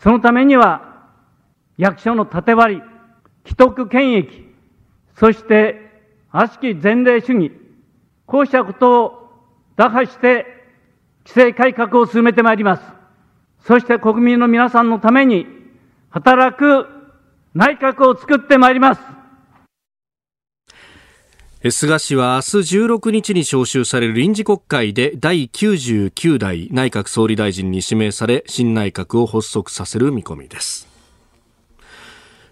[0.03, 1.07] そのためには、
[1.77, 2.81] 役所の縦割り、
[3.45, 4.53] 既得権益、
[5.15, 5.79] そして、
[6.29, 7.53] 悪しき前例主義、
[8.25, 9.29] こうしたことを
[9.77, 10.65] 打破して、
[11.25, 12.83] 規制改革を進めてまいります。
[13.61, 15.47] そして国民の皆さんのために、
[16.09, 16.85] 働く
[17.53, 19.01] 内閣を作ってまいります。
[21.71, 30.92] 菅氏は明日16日に召集される臨時国会で第99代内閣総理大臣に指名され新内閣を発足させる見込みです。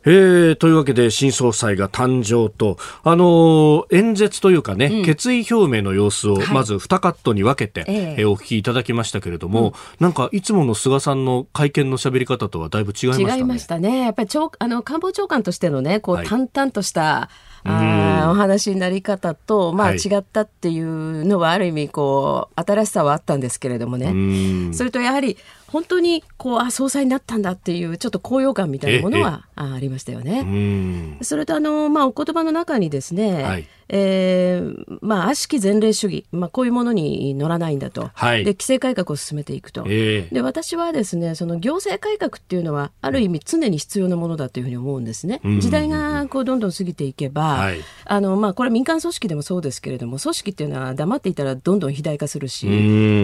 [0.05, 13.37] えー、というわけで新総裁が誕生と、あのー、演説というかね、うん、決意表明の様子をまず2カットに分けて、はい、えー、お聞きいただきましたけれども、うん、なんかいつもの菅さんの会見の喋り方とはだいぶ違いましたね。
[13.37, 13.99] 違いましたね。
[14.05, 24.73] やっぱりあの官房長官としてのね、こう淡々とした、はいあお話になり方と、まあ、違ったっていうのはある意味こう新しさはあったんですけれどもね。
[24.73, 25.37] それとやはり
[25.71, 31.17] 本当にこうあ総裁になったんだっていうちょっと高揚感みたいなものはありましたよね。
[31.21, 45.41] それとあの、まあ、お言葉の中にですね、はい、えー、まあ、悪しき前例主義、まあ、こういうものに乗らないんだと、はい、で規制改革を進めていくと、えー、で私はですねその行政改革っていうのはある意味常に必要なものだというふうに思うんですね。
[45.59, 52.67] 時代がこうどんどん過ぎていけば、はい、あのまあ、これ民間組織でもそうですけれども組織っていうのは黙っていたらどんどん肥大化するし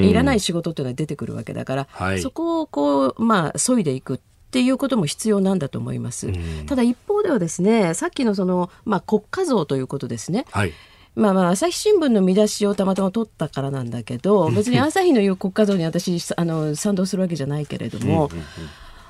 [0.10, 6.32] いらない仕事っていうのは出てくるわけだから、はい、そこをこう、まあ、削いでいくっていうことも必要なんだと思います。
[6.66, 10.46] ただ一方ではですね、さっきのその、まあ、国家像ということですね。
[10.52, 10.74] はい
[11.16, 18.30] まあまあ、朝日新聞の見出しをたまたま取ったからなんだけど、別に朝日の言う国家像に私、あの、賛同するわけじゃないけれども、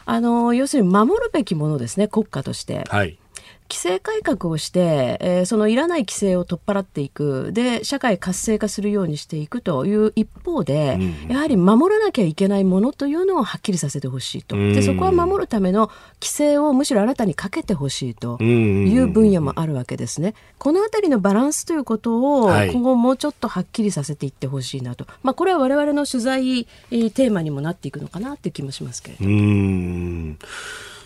[0.05, 2.85] あの、要するに守るべきものですね、国家として。
[2.87, 3.19] はい
[3.69, 7.51] 規制改革をして、えー、そのいらない規制を取っ払っていく。
[7.53, 14.55] で社会活性化するようにしていくという一方で、うん、やはり守らなきゃいけないものというのをはっきりさせてほしいと。
[14.55, 15.89] でそこは守るための
[16.21, 20.33] 規制をむしろ新たにかけてほしいという分野もあるわけですね。
[20.57, 30.35] この辺りのバランスということを今後もうちょっとはっきりさせていってほしいなと、はい、まあ、これは我々の取材テーマにもなっていくのかなっていう気もしますけれども。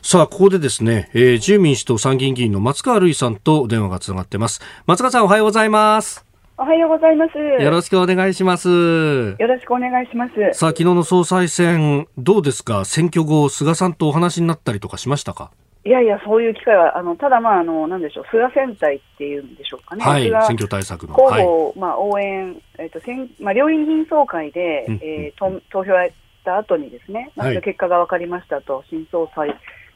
[0.04, 4.60] さあ、ここでですね、えー、自由民主党参議院議員の松川るいさんと電話がつながってます。
[4.88, 6.26] 松川さん、おはようございます。
[6.58, 7.38] おはようございます。
[7.38, 8.68] よろしくお願いします。
[8.68, 10.34] よろしくお願いします。
[10.58, 12.84] さあ、昨日の総裁選、どうですか？
[12.84, 15.52] 選挙後、菅さんとお話になったりとかしましたか？
[15.86, 26.10] いやいや、そういう機会は、あのただ、まあ、あのなんでしょう、菅選対っていうんでしょうかね、はい、選挙対策の候補、はい、まあ、応援、えーと選まあ、両院議員総会で、うん、えー、投票やっ
[26.44, 29.56] た後にですね、まず結果が分かりましたと、新総裁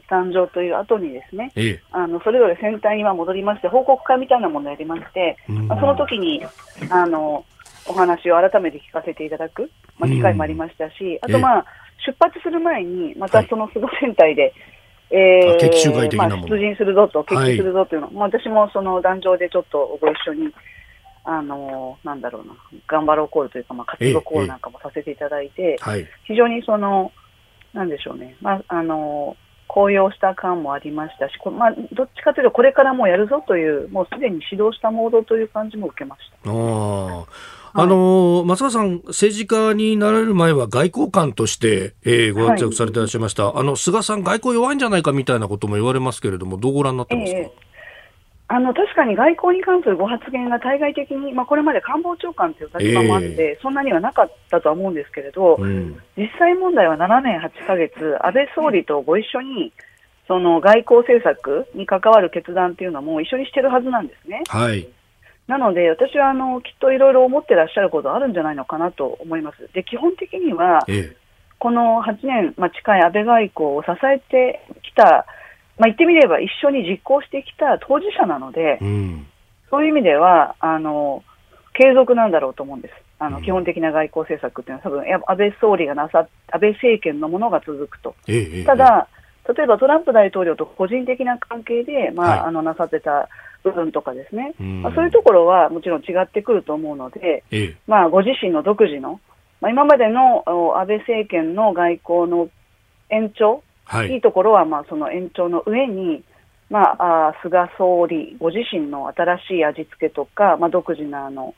[0.10, 6.44] 誕生という後にですね、ええ、あのそれぞれ選対には戻りまして、報告会みたいなものをやりまして、まあ、その時に
[6.89, 7.46] あの
[7.88, 11.65] お話を改めて聞かせていただく、まあ、機会もありましたし、あと、まあ、
[12.06, 14.54] 出発する前に、またその菅選対で、
[15.12, 20.52] えー、まあ、出陣するぞと、決起するぞというの、はい、まあ、私もその壇上でちょっとご一緒に、
[21.28, 22.54] あのなんだろうな、
[22.88, 27.12] 頑張ろうコールというか、まあ、活動コールなんかもさせていただいて、はい、非常にその、
[27.74, 29.36] なんでしょうね、まあ、あの
[29.67, 36.49] 高揚した感もありましたし、まあ、どっちかというと、これからもうやるぞという、もうすでに指導したモードという感じも受けました。
[36.49, 37.25] あ
[37.78, 47.64] あの松川さん、政治家になられる前は外交官として、えー、ご活躍されていらっしゃいました、はい、あの菅さん、外交弱いんじゃないかみたいなことも言われますけれども、どうご覧になってますか、えー
[48.48, 59.74] あの確かに外交に関するご発言が対外的に、まあ、これまで官房長官という立場もあって、えー、そんなにはなかったとは思うんですけれど、うん、実際問題は7年8か月、安倍総理とご一緒に
[60.28, 64.44] その外交政策に関わる決断っていうのも一緒にしてるはずなんですね。
[64.48, 64.88] はい。
[65.48, 69.70] なので、私はあのきっといろいろ思ってらっしゃることあるんじゃないのかなと思います。
[69.74, 71.18] で、基本的には、ええ、
[71.60, 75.26] この8年、まあ、近い安倍外交を支えてきた
[75.78, 79.28] まあ、言ってみれば一緒に実行してきた当事者なので、うん、
[79.70, 81.24] そういう意味では、あの、
[81.74, 82.93] 継続なんだろうと思うんです。
[83.20, 88.16] あの、基本的な外交政策っていうのは多分、安倍総理がなさ、安倍政権のものが続くと。
[88.28, 89.08] ええ、ただ、
[89.56, 93.30] 例えばトランプ大統領と個人的な関係で、まあ、はい、あの、なさってた
[93.64, 99.20] 部分とかですね、まあ、そういうところはもちろん違ってくると思うので、え、まあ、ご自身の独自の、
[99.62, 102.49] まあ、今までの安倍政権の外交の
[103.10, 106.24] 延長、はい、いいところは、まあ、その延長の上に、
[106.70, 111.54] まあ、あ菅総理ご自身の新しい味付けとか、まあ、独自なあの、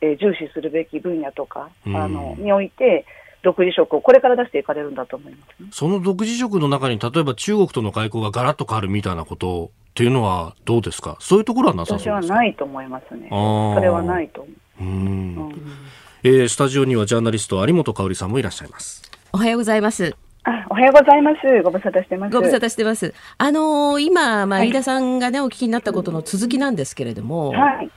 [0.00, 3.06] えー、重視するべき分野とか、あのにおいて、
[3.42, 12.14] 独自色をこれから出していかれるんだと思います、ね、その独自色の中に、例えば中国との外交がガラッと変わるみたいなことっていうのはどうですか、そういうところはなさそうですか？
[12.16, 14.82] 私はないと思いますね、それはないと思う。
[14.82, 14.90] うん、う
[15.48, 15.62] ん、
[16.22, 19.10] えー、スタジオにはジャーナリスト有本香里さんもいらっしゃいます。
[19.32, 20.29] おはようございます。
[20.50, 21.62] あおはようございます。
[21.62, 22.34] ご無沙汰してます。
[22.34, 23.14] ご無沙汰してます。
[23.38, 27.90] あのー、今、まあ、飯田さんがね、はい、お聞きになったことの続きなんですけれども、はい。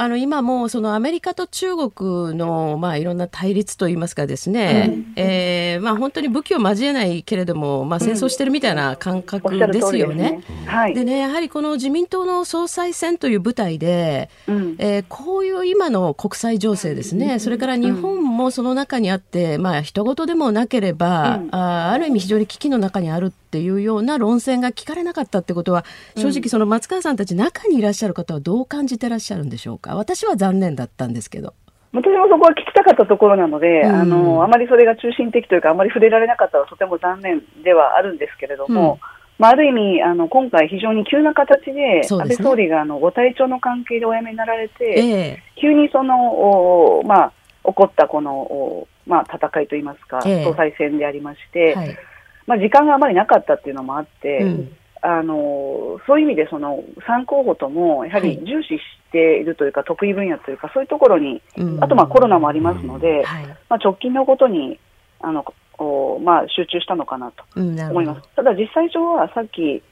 [0.00, 10.42] あの今もそのアメリカと中国のまあいろんな対立といいますかですね、うん、えー、まあ本当に武器を交えないけれどもまあ戦争してるみたいな感覚ですよね。
[10.48, 25.84] うん、でね、はい、でねやはりこの自民党の総裁選という舞台で、うん、えー、こういう今の国際情勢ですね、それから日本もその中にあって、まあ人事でもなければ、あある意味非常に危機の中にあるっていうような論戦が聞かれなかったってことは
[26.16, 29.89] 正直その松川さんたち中にいらっしゃる方はどう感じてらっしゃるんでしょうか？
[29.96, 31.54] 私は残念だったんですけど。
[31.92, 38.98] 私もそこは聞きたかったところなので、うん、あのあまりそれが中心的というか、あまり触れられなかったのはとても残念ではあるんですけれども、うん、
[39.40, 47.32] まあ、ある意味あの、今回、非常に急な形で、でね、安倍総理があのご体調の関係でお辞めになられて、えー、急にそのお、まあ、
[47.64, 51.98] 起こったこの、おまあ、戦いといいますか、えー、総裁選でありまして、はい。
[52.46, 58.80] まあ、時間があまりなかったっていうのもあって、うん、あのそういう意味でその3候補ともやはり重視し
[59.12, 64.78] ているというか、はい、得意分野というかそういうところに、うん、あとまあコロナもありますので、はい、まあ、直近のことに
[65.20, 65.44] あの
[65.78, 68.28] お、まあ、集中したのかなと思います。
[68.36, 69.82] ただ実際上はさっき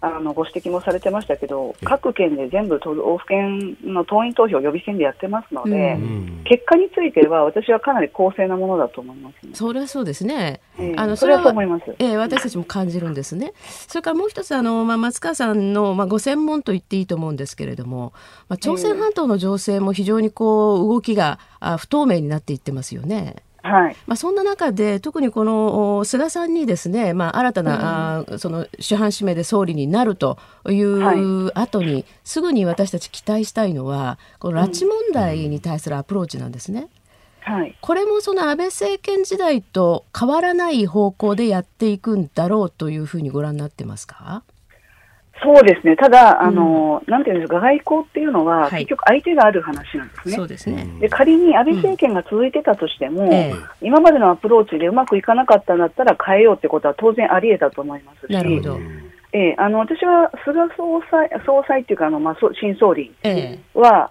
[0.00, 10.60] あのご指摘もされてましたけど、各県で全部都道府県の党員投票予備選でやってますので、うん、結果については私はかなり公正なものだと思います、ね、それはそうですね。
[10.78, 11.84] えー、あのそれはそう思います。
[11.98, 13.52] えー、私たちも感じるんですね。
[13.88, 18.12] それからもう一つあのまあ松川さんのまあご専門と言っていいと思うんですけれども、
[18.48, 23.36] まあ朝鮮半島の情勢も非常にこう動きがあ不透明になっていってますよね。
[23.66, 23.96] はい。
[24.06, 30.38] まあ、そんな中で特にこの菅さんにですね、まあ、新たな、うん、あその主犯指名で総理になると
[30.68, 36.88] いう後に、はい、すぐに私たち期待したいのはこの拉致問題に対するアプローチなんですね。
[37.40, 44.42] はい、これもその安倍政権時代と変わらない方向でやっていくんだろうというふうにご覧になってますか？
[45.42, 50.34] そうですね、ただ、あの、うん、なんていうんですか、外交っていうのは、結局、相手がある話なんですね。
[50.34, 50.86] そうですね。
[51.00, 53.32] で仮に安倍政権が続いてたとしても、うん。
[53.32, 58.78] え今までのアプローチでうまくいかなかったんだったら変えようってことは当然あり得たと思いますし、なるほど。
[59.32, 63.12] えあの私は菅総裁総裁っていうかあの、まあ、新総理
[63.74, 64.10] は、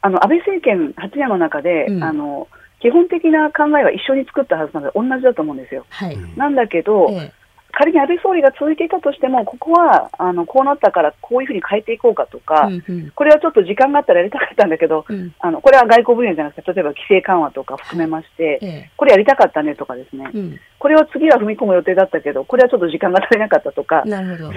[0.00, 2.48] あの安倍政権8年の中で、うん、あの
[2.80, 5.86] 基本的な考えは一緒に作ったはずなので、同じだと思うんですよ。
[5.90, 7.32] はい、なんだけど、え
[7.76, 24.04] 仮に安倍総理が続いていたとしても、ここはあのこうなったからこういうふうに変えていこうかとか、うんうん、これはちょっと時間があったらやりたかったんだけど、うん、あのこれは外交分野じゃなくて、例えば規制緩和とか含めまして、はい、これやりたかったねとかですね、うん、これを次は踏み込む予定だったけど、これはちょっと時間が足りなかったとか、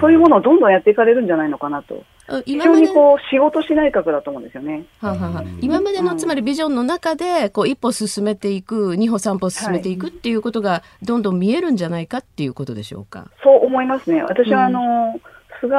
[0.00, 2.02] そういうものをどんどんやっていかれるんじゃないのかなと。
[2.44, 4.84] 非常にこう仕事し内閣だと思うんですよね。
[5.00, 13.30] ははは今までのつまりビジョンの中でこう一歩進めていく、二歩三歩進めていくっていうことがどんどん見えるんじゃないかっていうことでしょうか。
[13.42, 14.22] そう思いますね。
[14.22, 15.20] 私はあの、うん、
[15.60, 15.76] 菅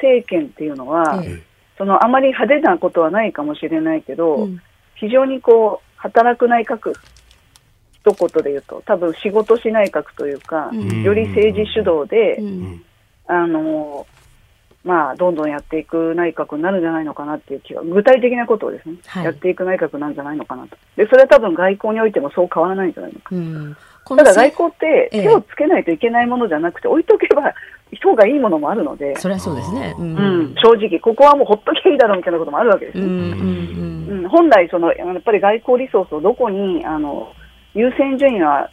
[0.00, 1.42] 政権っていうのは、ええ、
[1.76, 4.62] そのあまり派手なことはないかもしれないけど、うん、
[4.94, 6.94] 非常にこう働く内閣
[8.12, 12.40] 一言で言うと多分仕事し内閣というか、うん、より政治主導で、
[13.26, 14.06] あの
[14.84, 20.76] まあ、どんどんやっていく内閣になるんじゃないのかなっていう気が、具体的なことをですね、はい、やっていく内閣なんじゃないのかなと。
[20.96, 23.34] で、それは多分外交においてもそう変わらないんじゃないのか。
[23.34, 27.52] うん、ただ外交って手をつけないといけないものじゃなくて、ええ、置いとけば
[27.92, 33.10] 人がいいものもあるので、それはそうですね、うん、うん、正直、ここはもうほっとけいいだろうみたいなこともあるわけです、ね、うん。
[33.10, 33.14] う
[34.14, 34.22] ん。
[34.22, 37.32] うん、本来その、やっぱり外交リソースをどこにあの
[37.78, 38.70] 優先順位は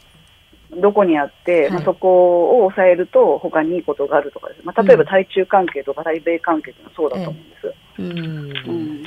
[0.82, 7.68] どこにあって、はい、まあ、そこを抑えると他にいいことがあるとかです、まあ、例えば対中関係とか対米関係というのはそうだと思うんです。
[7.68, 9.03] ええ、うん、うん。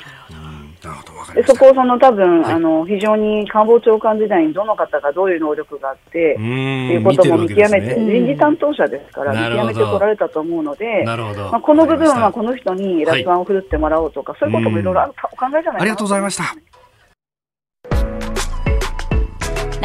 [1.34, 11.14] でそこをその多分、はい、あの非常に官房長官時代にどの方がどういう能力があってっていうことも見極めて、ね、人事担当者ですから見極めてこられたと思うので、ま
[11.56, 16.77] あ、この部分はこの人にラスワンを振るってもらおうとか、はい、そういうこともいろいろお考えじゃないかなありがとうございました。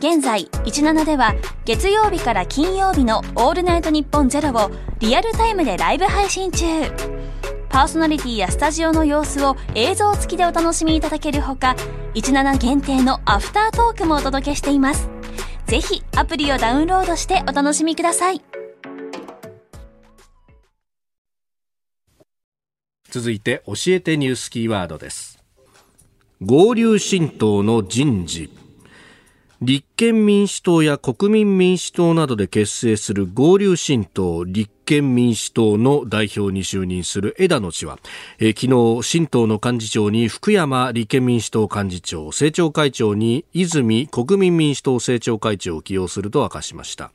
[0.00, 1.34] 現在17では
[1.66, 6.64] 月曜日から金曜日の「オールナイトニッポンゼロをリアルタイムでライブ配信中。
[7.68, 11.76] パーソナリティやスタジオの様子を映像付きでお楽しみいただけるほか
[12.14, 15.10] 17限定のアフタートークもお届けしています。
[15.66, 18.40] ぜひアプリをダウンロードしてお楽しみください。
[23.10, 25.44] 続いて教えてニュースキーワードです。
[26.40, 28.59] 合流新党の人事。
[29.62, 37.98] 立憲民主党や国民民主党などで結成する合流新党立憲民主党の代表に就任する枝野氏は、
[38.38, 47.12] えー、昨日新党の幹事長に福山立憲民主党幹事長政調会長に泉国民民主党政調会長を起用すると明かしました。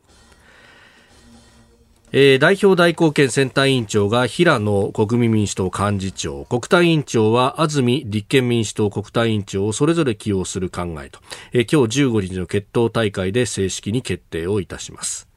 [2.17, 11.19] えー、代表代行権選対委員長が平野国民民主党幹事長、国対委員長は安住立憲民主党国対委員長をそれぞれ起用する考えと、
[11.51, 15.27] えー、今日15日の決闘大会で正式に決定をいたします。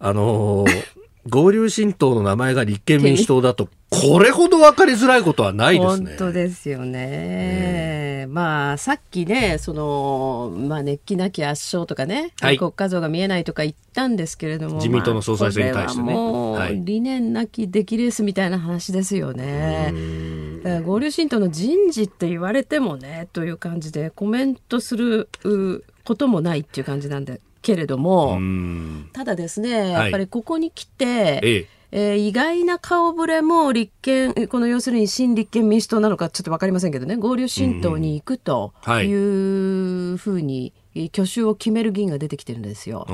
[0.00, 0.97] あのー、
[1.28, 6.10] 合流新党の名前が立憲民主党だとこれほど分かりづらいことはないですね。
[6.10, 8.26] 本当ですよね。
[8.28, 16.12] まあ、さっきね、その、まあ、熱気なき圧勝とかね、はい、国家像が見えないとか言ったんですけれども、自民党の総裁選に対してね。
[16.12, 19.94] もう、理念なき出来レースみたいな話ですよね。
[20.84, 25.28] 合流新党の人事って言われてもね、という感じでコメントする
[26.04, 28.38] こともないっていう感じなんでけれども、
[29.12, 31.66] ただですね、やっぱりここに来て、ええ。
[31.90, 43.06] えー、意外な顔ぶれも立憲、この要するに新立憲民主党なのかちょっと分かりませんけどね、合流新党に行くというふうに挙手を決める議員が出てきてるんですよ。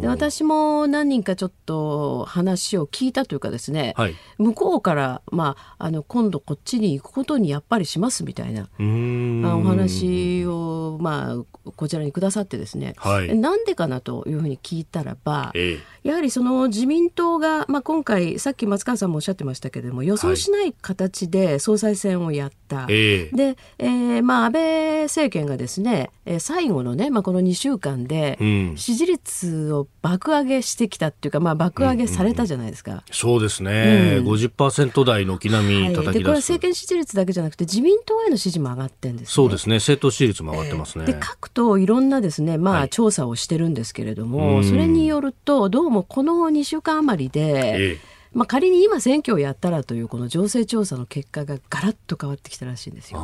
[0.00, 26.10] で私も何人かちょっと話を聞いたというかですね、はい、向こうから、まあ、あの今度こっちに行くことにやっぱりしますみたいなお話を、まあ、こちらにくださってですね、はい、なんでかなというふうに聞いたらば、ええ、やはりその自民党が、まあ、今回さっき松川さんもおっしゃってましたけれども予想しない形で総裁選をやった、はい、で、えーまあ、安倍政権がですね
[26.40, 28.38] 最後のねまあ、この2週間で
[28.76, 32.92] 支持率を爆上げしてきたっていうか、まあ、爆上げされたじゃないですか。
[32.92, 39.76] うんうん、そうですね、うん、50%台軒並み叩き出す、はい、でこれ政権支持率だけじゃなくて自民党への支持も上がってんです、ね、そうですね。
[39.76, 41.06] 政党支持率も上がってますね。
[41.06, 53.18] で各党いろんなですね、まあ、調査をしてるんですけれども、はい、それによるとどうもこの2週間余りで、ええまあ、仮に今選挙をやったらというこの情勢調査の結果がガラッと変わってきたらしいんですよ。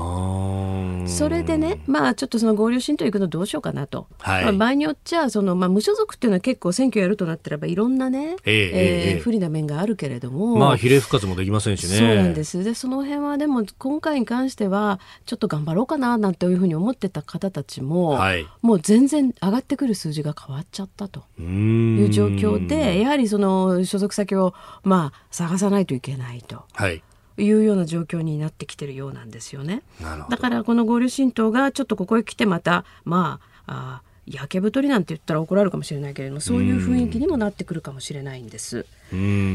[1.07, 8.71] それでね、まあ、ちょっとその合流新党行くのどうしようかなと、はい、まあ、場合によっちゃその、まあ、無所属っていうのは結構選挙やるとなったらばいろんなね、えー、
[9.13, 11.99] えー、不利な面があるけれども、まあ、比例復活もできませんしね。
[11.99, 12.65] そうなんです。
[12.65, 24.55] でその辺はでも今回に関してはちょっと頑張ろうかななんていうふうに思ってた方たちも、はい、もう全然上がってくる数字が変わっちゃったという状況でやはりその所属先を、
[24.85, 26.65] まあ、探さないないといけないと。
[26.73, 27.03] はい
[27.39, 29.81] いうような状況になってきてるようなんですよね。
[30.29, 38.85] だからこの合流新党がちょっとここへ来てまたまああ焼け太りなんて言ったら怒られるかもしれないけれどもそういう雰囲気にもなってくるかもしれないんです。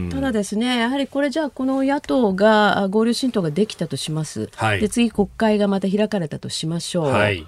[0.09, 7.11] ただですねやはりこれじゃあこの野党が合流新党ができたとします、はい、で次国会がまた開かれたとしましょう。
[7.11, 7.47] はい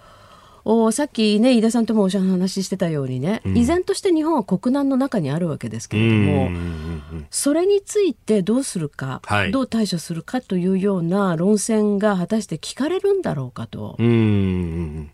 [0.71, 6.51] おさっきね飯田さんともお話ししてたようにね、うん、依然として日本は国難の中にあるわけですけれども、
[7.31, 13.95] それについてどうするか、はい、どう対処するかというような論戦が果たして聞かれるんだろうかと。
[13.97, 15.09] うん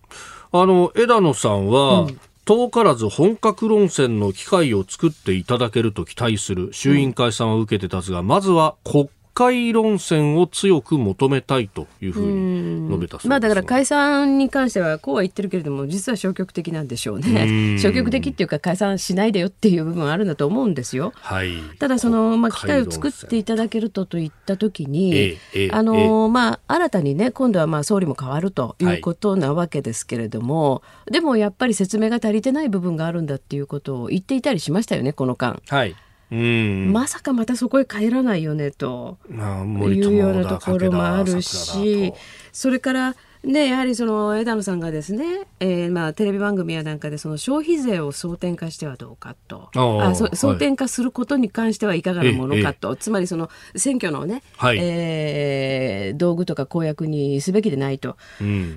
[0.52, 2.20] あの枝野さんは、うん。
[2.44, 6.74] 遠からず本格論戦の機会を作っていただけると期待する。
[6.74, 17.78] 衆院解散を受けて立つが、まずは国会論戦を強く求めたいというふうに述べたそうです、まあ、だから解散に関してはこうは言ってるけれども実は消極的なんでしょうね。
[17.78, 21.12] 消極的っていうか解散しないでよっていう部分あるんだと思うんですよ。
[21.18, 25.38] はい、ただその、まあ、機会を作っていただけるとといった時に、
[25.70, 35.62] あのまあ、新たにね今度はまあ総理も変わるということなわけですけれども、はい、でもやっぱり説明が足りてない部分があるんだっていうことを言っていたりしましたよねこの間。
[35.68, 35.96] はい
[36.32, 36.92] うん。
[36.92, 39.18] まさかまたそこへ帰らないよねと。
[39.30, 42.14] いうようなところもあるし
[42.52, 43.16] それから
[43.46, 49.70] でやはりその枝野さんがですね、えー、まあテレビ番組やなんかでその消費税を争点化してはどうかと。
[49.74, 58.18] あそ争点化することに関してはいかがなものかと、はい、つまりその選挙のね、はい、えー、道具とか公約にすべきでないと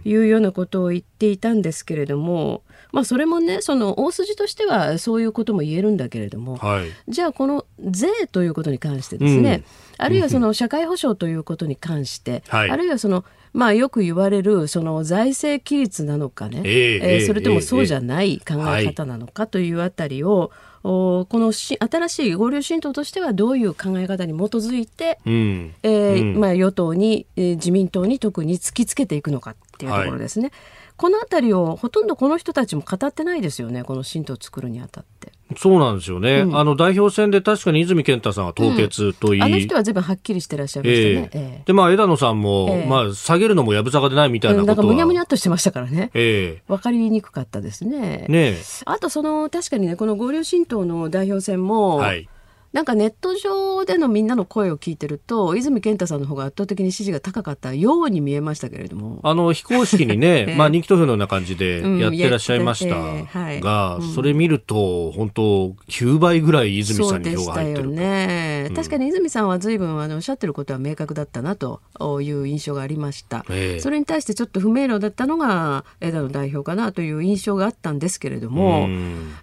[0.05, 2.63] いうようなことを言っていたんですけれども、
[2.93, 9.65] まあ、それもねその大筋としてはそういうことも言えるんだけれども、はい、じゃあこの税ということに関してですね、
[9.99, 20.51] うん、あるいはその社会保障ということに関して、あるいはそのまあ、よく言われるその財政規律なのかね、えー、えー、それともそうじゃない考え方なのかというあたりを、
[20.85, 25.75] おこのし新しい合流新党としてはどういう考え方に基づいて、うん。
[25.83, 30.49] えー、うん、まあ、与党に、えー、自民党に特に突きつけていくのかっていうところですね。
[30.49, 35.33] はいこの辺りをほとんどこの人たちも語ってないですよね、この新党を作るにあたって。
[35.57, 41.31] そうなんですよね、うん、あの代表選で確かに泉健太さんは凍結といい、うん、あの人はずいぶんはっきりしてらっしゃいましたね。
[41.33, 48.27] えー、で、まあ、枝野さんも、えー、まあ、下げるのもやぶさかでないみたいなことは、うん、なんかむにゃむにゃっとしてましたからね、えー、分かりにくかったですね。
[48.29, 52.29] ねあと、その確かにね、この合流新党の代表選も、はい
[52.73, 59.21] なんかネット上でのみんなの声を聞いてると泉健太さんの方が圧倒的に支持が高かったように見えましたけれども。
[59.23, 65.43] あの非公式にね、 えー、まあ人気投票のような感じでやってらっしゃいましたが、うんはい、それ見ると本当
[65.89, 71.81] 9倍ぐらい泉さんに票が入ってるね、うん、確かに泉さんは随分あのおっしゃってることは明確だったなと
[72.21, 78.89] いう印象がありました、えー、それに対してちょっと不明瞭だったのが枝野代表かなという印象があったんですけれども、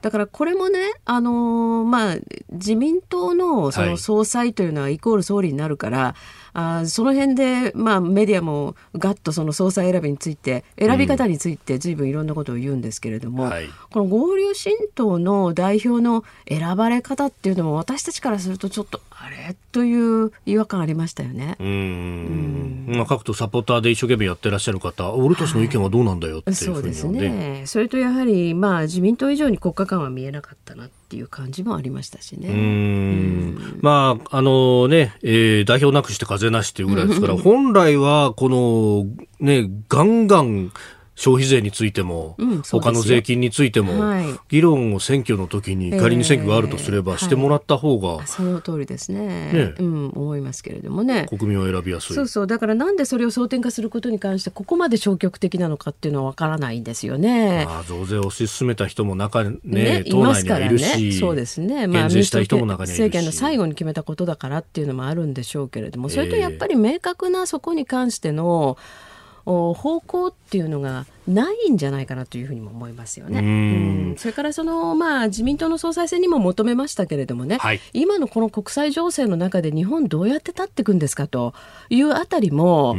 [0.01, 2.17] だからこれもねあのまあ
[2.51, 19.55] 自民党党のその総裁というのはイコール総理になるから、はいあその辺で、まあ、メディアもガッとその総裁選びについて選び方についてずいぶんいろんなことを言うんですけれども、うんはい、この合流新党の代表の選ばれ方っていうのも私たちからするとちょっとあれ？
[19.71, 21.55] という違和感ありましたよね。
[21.59, 22.86] うん。
[22.88, 22.95] うん。
[22.97, 27.63] まあ、各党サポーターで一生懸命やってらっしゃる方俺たちの意見はどうなんだよっていうふうに、ね、そうですね。
[27.65, 32.49] それとやはり、まあ、自民党以上に国家間は見えなかったなっていう感じもありましたしね。
[32.49, 33.80] うん。
[33.82, 39.05] まああのね、えー、代表なくして風なしっていうぐらいですから、本来はこの
[39.39, 40.71] ね、ガンガン
[41.16, 49.51] 消費税についても、うん、他の税金についても、はい、議論を選挙の時に仮に選挙があるとすれば、してもらった方が、はい、その通りですね。
[49.53, 51.26] ね、うん、思いますけれどもね。
[51.30, 52.16] 国民は選びやすい。
[52.16, 52.47] そうそう。
[52.47, 57.66] だからなんでそれを争点化することに関してここまで消極的なのかっていうのはわからないんですよね。
[57.70, 61.88] あ増税を推し進めた人も中ねね党内にはいるし、ね、そうですね。
[61.88, 69.05] まあ民主党政権の最後に決めたことだからっていうのもあるんでしょうけれどもそれとやっぱり明確なそこに関しての、えー
[69.46, 73.39] 方向っていうのがないんじゃないかなというふうにも思いますよね。
[73.39, 74.16] うん。
[74.18, 81.54] それからその、まあ、自民党の総裁選にも求めましたけれどもね、はい、今のこの国際情勢の中で日本どうやって立っていくんですかと
[81.89, 82.96] いうあたりも、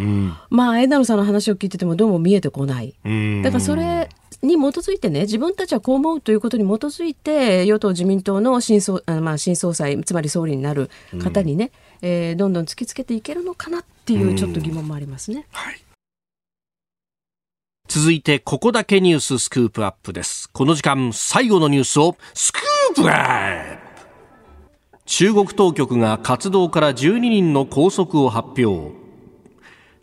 [0.50, 2.94] まあ、枝野さんの話を聞いててもどうも見えてこない。
[3.42, 4.08] だからそれ
[4.42, 10.90] に基づいてね自分たちはこう思うということに基づいて与党自民党の新総あまあ、新総裁つまり総理になる
[11.22, 11.72] 方にね、
[12.02, 15.46] うん、えー、どんどん突きつけていけるのかなっていうちょっと疑問もありますね。
[15.52, 15.85] はい
[17.88, 20.50] 続いて、ここだけニューススクープアップです。
[20.52, 23.86] この時間、最後のニュースを、スクープアップ
[25.06, 28.92] 中国当局が活動から12人の拘束を発表。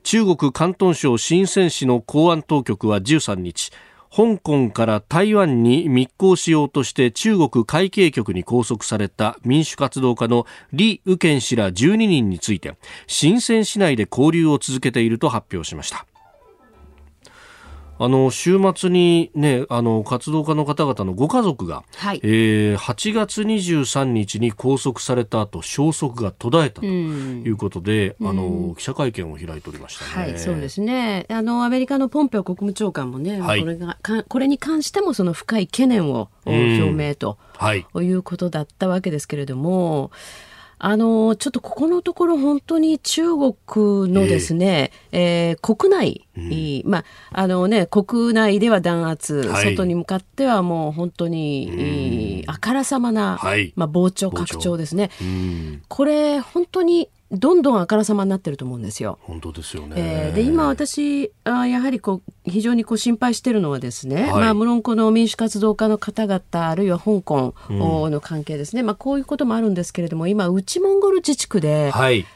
[0.04, 3.72] 中国広東省深セン市の公安当局は13日、
[4.16, 12.78] 香港から台湾に密航しようとして中国海警局に拘束された民主活動家の李宇健氏ら12人について
[13.08, 16.06] 深セン市内で交流を続けていると発表しました
[18.04, 22.20] あの週末に、ね、あの活動家の方々のご家族が、はい。
[22.22, 31.26] えー、8月23日に拘束された後消息が途絶えたということで、うん、あの記者会見を開いておりました、ね、はい、そうですね。
[31.30, 40.12] あのアメリカのポンペオ国務長官もね、はい、これがかこれに関してもその深い懸念を表明と、はい、いうことだったわけですけれども。
[40.80, 55.10] あの、ちょっとここのところ本当に中国のですね、えー、えー、国内、うん、まあ、あのね、国内では弾圧、はい、外に向かってはもう本当に、あからさまな、はい、まあ、膨張、拡張ですね。
[55.88, 59.18] これ、本当にどんどんあからさまになってると思うんですよ。
[59.22, 59.96] 本当ですよね。
[59.98, 71.92] えー、で今私あやはりこう非常にこう心配してるのはですね、はい、まあ無論この民主活動家の方々あるいは香港の関係ですね、うん、まあこういうこともあるんですけれども今内モンゴル自治区で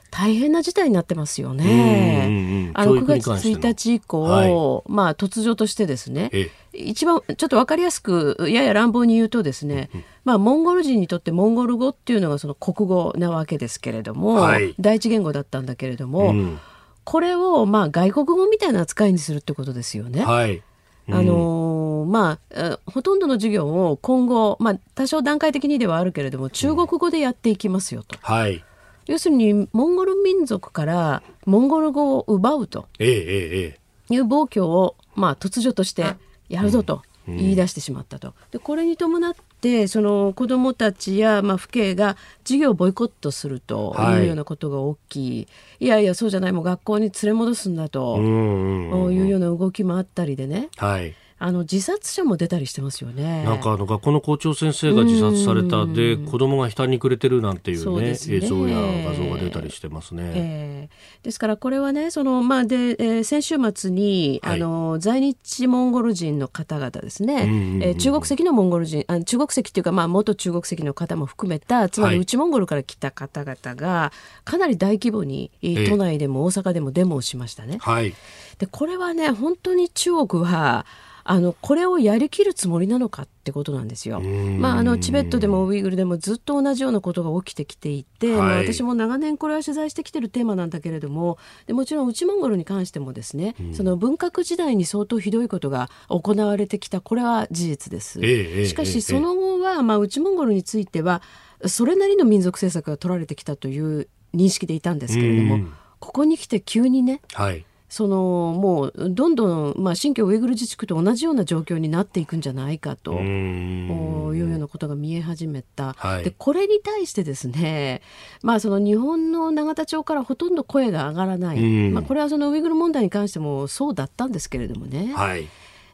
[0.10, 2.72] 大変な事態になってますよね。
[2.74, 6.32] あの9月1日以降、はい、まあ突如としてですね、
[6.78, 9.90] 一番ちょっと分かりやすくやや乱暴に言うとですね、
[10.24, 16.60] まあ、モンゴル人にとってモンゴル語っていうのがその国語なわけですけれども、はい、第一言語だったんだけれども、うん、
[17.04, 20.24] これをまあ外国語みたいな扱いにするってことですよね。
[20.24, 20.62] はい。
[21.08, 28.18] うん、あのー、まあほとんどの授業を今後、まあ、多少段階的にではあるけれども中国語でやっていきますよと。
[28.22, 28.64] はい、
[29.08, 36.16] 要するにモンゴル民族からモンゴル語を奪うという暴挙を、まあ、突如として
[36.50, 38.34] やるぞと言い出してしまったと。
[38.52, 44.22] でこれに伴ってその子どもたちや、まあ、父兄が授業をボイコットするとい。
[44.24, 45.48] うようなことが大きい、は
[45.80, 46.52] い、いやいやそうじゃない。
[46.52, 50.70] もう学校に連れ戻すんだというような動きもあったりでね。
[50.78, 53.44] はいあの自殺者も出たりしてますよね。
[53.44, 60.32] なんかあの学校の校長先生が自殺されたで子供が悲嘆に暮れてるなんていうね、ね、映像や画像が出たりしてますね。
[60.36, 67.44] えー、ですからこれはねそのまあで、えー、先週末に、はい、あの在日モンゴル人の方々ですね、
[67.84, 74.12] えー、中国籍のモンゴル人あ中国籍っていうかまあ元中国籍の方も含めたつまり内モンゴルから来た方々が
[74.44, 77.78] かなり大規模に、都内でも大阪でもデモをしましたね。
[77.80, 78.16] はい、
[78.58, 80.88] でこれはね本当に中国は
[81.30, 84.22] あのこれをやりきるつもりなのかってことなんですよ。
[84.22, 98.22] まあ、あのチベットでもウイグルでもずっと同じようなことが起きてきていて、はい、まあ、私も長年これは取材してきてるテーマなんだけれどもでもちろん内モンゴルに関してもですね、うん、その文革時代に相当ひどいことが行われてきたこれは事実です。
[98.24, 101.22] えしかしその後は、まあ、内モンゴルについては
[101.66, 105.68] それなりの民族政策が取られてきたという認識でいたんですけれども、
[106.00, 118.02] ここに来て急にね、はいそのもうどんどん、まあ、新疆ウイグル自治区と同じような状況になっていくんじゃないかというようなことが見え始めた、はい、でこれに対してですね、
[118.42, 121.60] まあ、その日本の永田町からほとんど声が上がらない、
[121.92, 125.14] まあ、これはそのウイグル問題に関してもそうだったんですけれどもね。
[125.16, 125.48] はい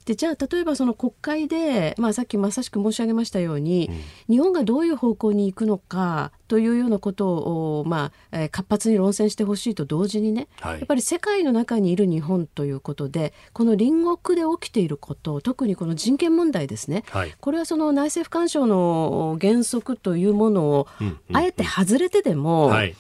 [0.06, 3.90] でじゃあ例えばその国会で、まあ、さっきまさしく申し上げましたように、
[4.28, 7.34] うん、日本がどういう方向に行くのかというようなこと
[7.80, 20.88] を、まあえー、活発に論戦してほしいと同時にね、はい、やっぱり世界の中にいる日本ということでこの隣国で起きていること特にこの人権問題ですね、はい、これはその内政不干渉の原則というものを、
[21.32, 22.96] あえて外れてでも、はい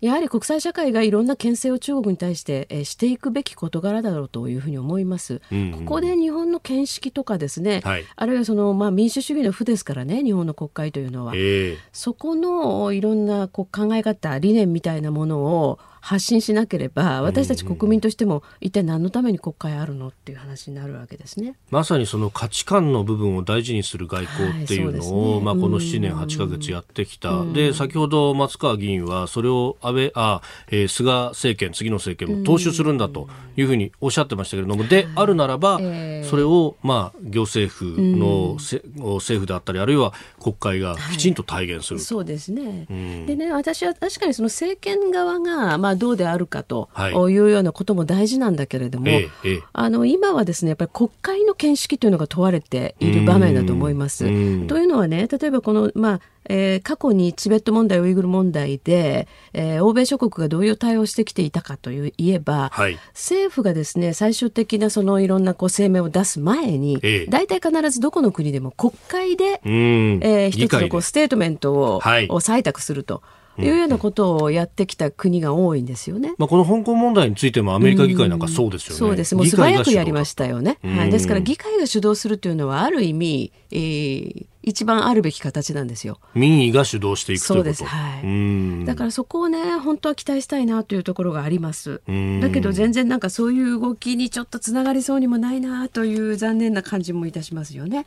[0.00, 5.40] やはり国際社会がいろんな牽制を中国に対して、えー、していくべき事柄だろうというふうに思います。
[5.50, 5.58] うん。
[5.58, 21.54] うん、ここで日本の見識とかですね、はい、あるいはその、まあ、民主主義の負ですからね日本の国会というのは、えー、そこのいろんなこう考え方理念みたいなものを発信しなければ私たち国民としても一体何のために国会あるのっていう話になるわけですね。
[21.70, 34.88] まさにその価値観の部分を大事にする外交っていうのを、はいね、まあ、この7年8か月やってきた、で先ほど松川議員はそれを安倍あ、えー、菅政権次の政権も踏襲するんだというふうにおっしゃってましたけれども。
[34.88, 35.78] であるならば、
[36.24, 42.86] それを、まあ、行政府の、政府であったりあるいは国会がきちんと体現する、はい、そうですね、
[43.26, 47.14] でね私は確かにその政権側が、まあまあ、どうであるかとい。
[47.14, 49.28] うようなことも大事なんだけれども、はい
[49.72, 54.24] あの今はですねやっぱり国会の見識というのが問われている場面だと思います。
[54.24, 56.20] というのはね例えばこの、まあ
[56.50, 73.22] えー、過去にチベット問題ウイグル問題で、えー、欧米諸国がどういう対応してきていたかといえば、はい、政府がですね最終的なそのいろんなこう声明を出す前に、ええ、大体必ずどこの国でも国会で、えー、一つのこうステートメントを,、はい、を採択すると。
[73.58, 76.34] いうようなことをやってきた国が多いんですよね。
[76.38, 78.98] まあ、この香港問題についてもアメリカ議会なんかそうですよね。
[78.98, 79.34] そうです。
[79.34, 80.78] もう素早くやりましたよね。
[80.82, 81.10] はい。
[81.10, 86.18] ですから議会が主導するというのはある意味、えー、一番あるべき形なんですよ。
[86.34, 87.84] 民意が主導していくそうです。
[87.84, 88.84] はい。
[88.84, 92.02] だからそこをね、本当は期待したいなというところがあります。
[92.40, 98.06] だけど全然なんかそういう動きにちょっとつながりそうにもないなという残念な感じもいたしますよね。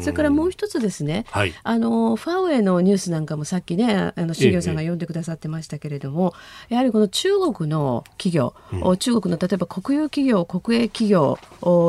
[0.00, 6.34] それからもう一つですね、はい、あのファーウェイのニュースなんかもさっきね、あの新業さんが読んでくださってましたけれども、
[6.68, 11.38] やはりこの中国の企業、うん、中国の例えば国有企業、国営企業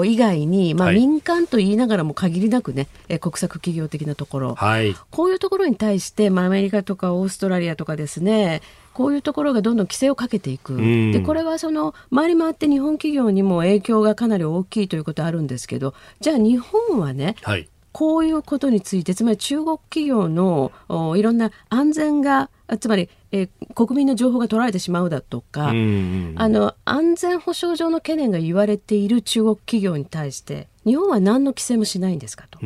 [0.06, 8.62] 以外に、まあ、民間と言いながらも限りなくね、はい、国策企業的なところ、はい、こういうところに対して、まあ、アメリカとかオーストラリアとかですね
[8.94, 17.70] こういうところがどんどん規制をかけていく、でこれはその回り回って日本企業にも影響がかなり大きいということあるんですけどじゃあ日本はね、はい。
[17.94, 20.72] こういうことについてつまり中国企業の
[21.18, 22.50] いろんな安全が
[22.80, 32.60] つまりえー、国民の情報が取られてしまうだとか、あの安全保障上の懸念が言われている中国企業に対して日本は何の規制もしないんですかと。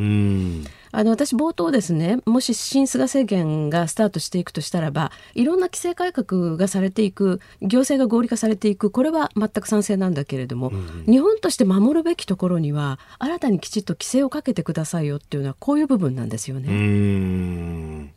[0.95, 10.71] あの私冒頭ですねもし新菅政権がスタートしていくとしたらばいろんな規制改革がされていく行政が合理化されていくこれは全く賛成なんだけれども、
[11.05, 18.13] 日本として守るべきところには新たにきちっと規制をかけてくださいよっていうのはこういう部分なんですよね。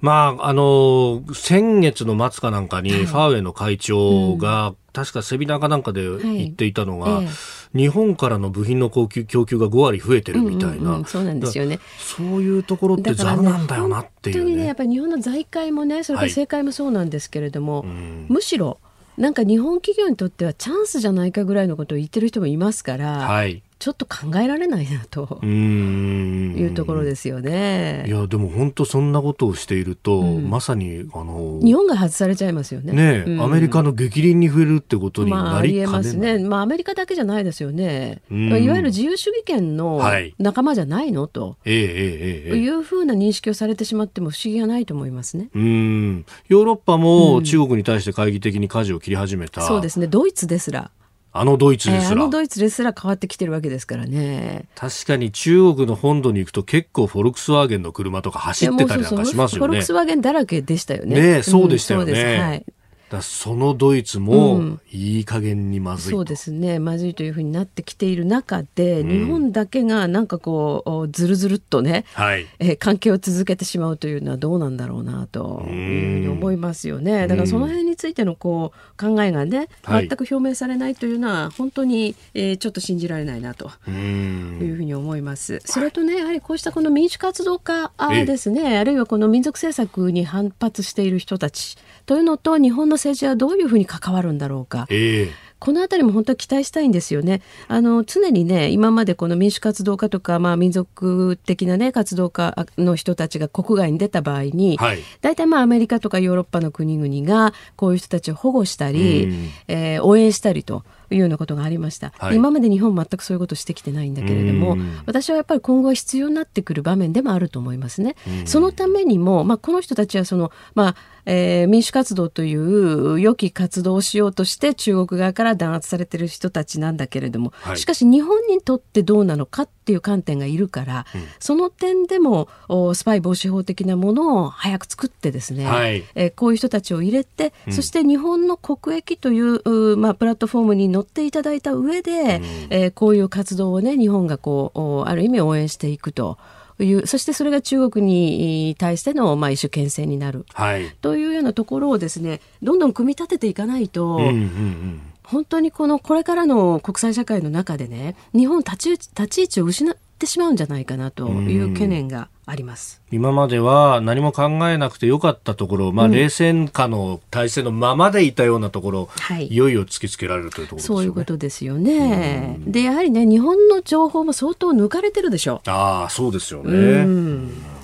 [0.00, 7.30] まあ、あの、先月の末かなんかに、ファーウェイの会長が、確かセミナーかなんかで言っていたのが、はいええ、
[7.74, 11.78] 日本からの部品の供給供給が5割増えてるみたいな、うんうんうん、そうなんですよね。
[11.98, 17.88] そういうところってざるなんだよなっていう、ね、本当にねやっぱり日本の財界もねそれから政界もそうなんですけれども、はい、
[18.28, 18.78] むしろ
[19.16, 28.04] なんか日本企業にとってはチャンスじゃないかぐらいのことを言ってる人もいますから、はい、ちょっと考えられないなというところですよね。
[28.06, 32.92] いやでも本当そんなことをしていると、うん、まさにあの日本が外されちゃいますよね。
[32.92, 36.38] ね、うん、アメリカの激林に触れるってことになりかねますね。
[36.40, 38.20] まあアメリカだけじゃないですよね。
[38.28, 40.02] まあ、いわゆる自由主義権の
[40.38, 45.48] 仲間じゃないの、はい、と、えー、えー、えー、いうふうな認識をされてしまっても不思議がないと思いますね。
[45.54, 49.62] うんヨーロッパも中国に対して懐疑的に舵を切り始めた。
[49.62, 50.06] そうですね。
[50.06, 50.90] ドイツですら。
[51.32, 54.64] あのドイツですら、えー、あのドイツですら変わってきてるわけですからね。
[54.74, 59.66] 確かに中国の本土に行くと結構フォルクスワーゲンの車とか走ってたりなんかしますよね。
[59.66, 61.36] フォルクスワーゲンだらけでしたよね。
[61.36, 62.12] ねそうでしたよね。
[62.12, 62.64] うん、はい。
[63.10, 66.78] だそのドイツもいい加減にまずい、うん、そうですね。
[66.78, 72.46] まずいというふうになってきている中で、うん、日本だけがなんかこうずるずるっとね、はい。
[72.60, 77.26] えー、関係を続けてしまうというのはどうなんだろうなというふうに思いますよね。
[77.26, 85.60] だからその辺についてのこう考えがね全く表明されないというのは本当に、えー、ちょっと信じられないなというふうに思います。
[85.64, 87.90] それとねやはりこうしたこの民主活動家
[88.24, 91.76] ですね、あるいはこの民族政策に反発している人たち
[92.06, 94.86] というのと日本の政治はどういうふうに関わるんだろうか。
[94.90, 97.42] えーこのあたりも本当は期待したいんですよね。
[97.68, 109.28] あの常にね今までこの民主活動家とか、まあ、民族的な、ね、活動家の人たちが国外に出た場合に、はい、大体まあアメリカとかヨーロッパの国々がこういう人たちを保護したり、
[109.68, 110.82] えー、応援したりと。
[111.12, 114.76] いうようなことがありました、はい、今まで日本全くそういうことしてきてないんだけれども
[115.06, 118.14] 私はやっぱり今後は必要になってくる場面でもあると思いますね。
[118.44, 120.96] そのためにも、まあ、この人たちはその、まあ
[121.26, 132.48] えー、民主活動という良き活動をしようとして中国側から弾圧されてる人たちなんだけれども、はい、しかし日本にとってどうなのかっていう観点がいるから、うん、その点でも
[132.94, 139.50] スパイ防止法的なものを早く作ってですね、はい、えー、こういう人たちを入れて、うん、そして日本の国益という
[139.96, 142.22] まあ、プラットフォームに乗っていただいた上で、うん、
[142.70, 146.38] えー、こういう活動をね日本がこうある意味応援していくと。
[146.82, 155.00] いうそしてそれが中国に対しての、まあ、一種牽制になる、はい、というようなところをですねどんどん組み立てていかないと、うんうんうん。
[155.22, 163.00] 本当にこのこれからの国際社会の中でね日本立ち立ち位置を失ってしまうんじゃないかなという懸念があります。
[163.10, 170.98] 今までは何も考えなくてよかったところ、まあ、冷戦下の体制のままでいたようなところ、はい、いよいよ突きつけられるというところですよね。
[170.98, 172.58] そういうことですよね。
[172.60, 175.70] で、やはりね、日本の情報も相当抜かれてるでしょう。
[175.70, 177.80] ああ、そうですよね。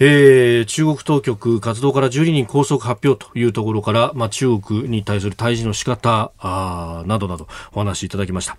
[0.00, 8.58] えー、中国当局活動から12人拘束発表というところから、まあ、中国に対する対峙の仕方あなどなどお話しいただきました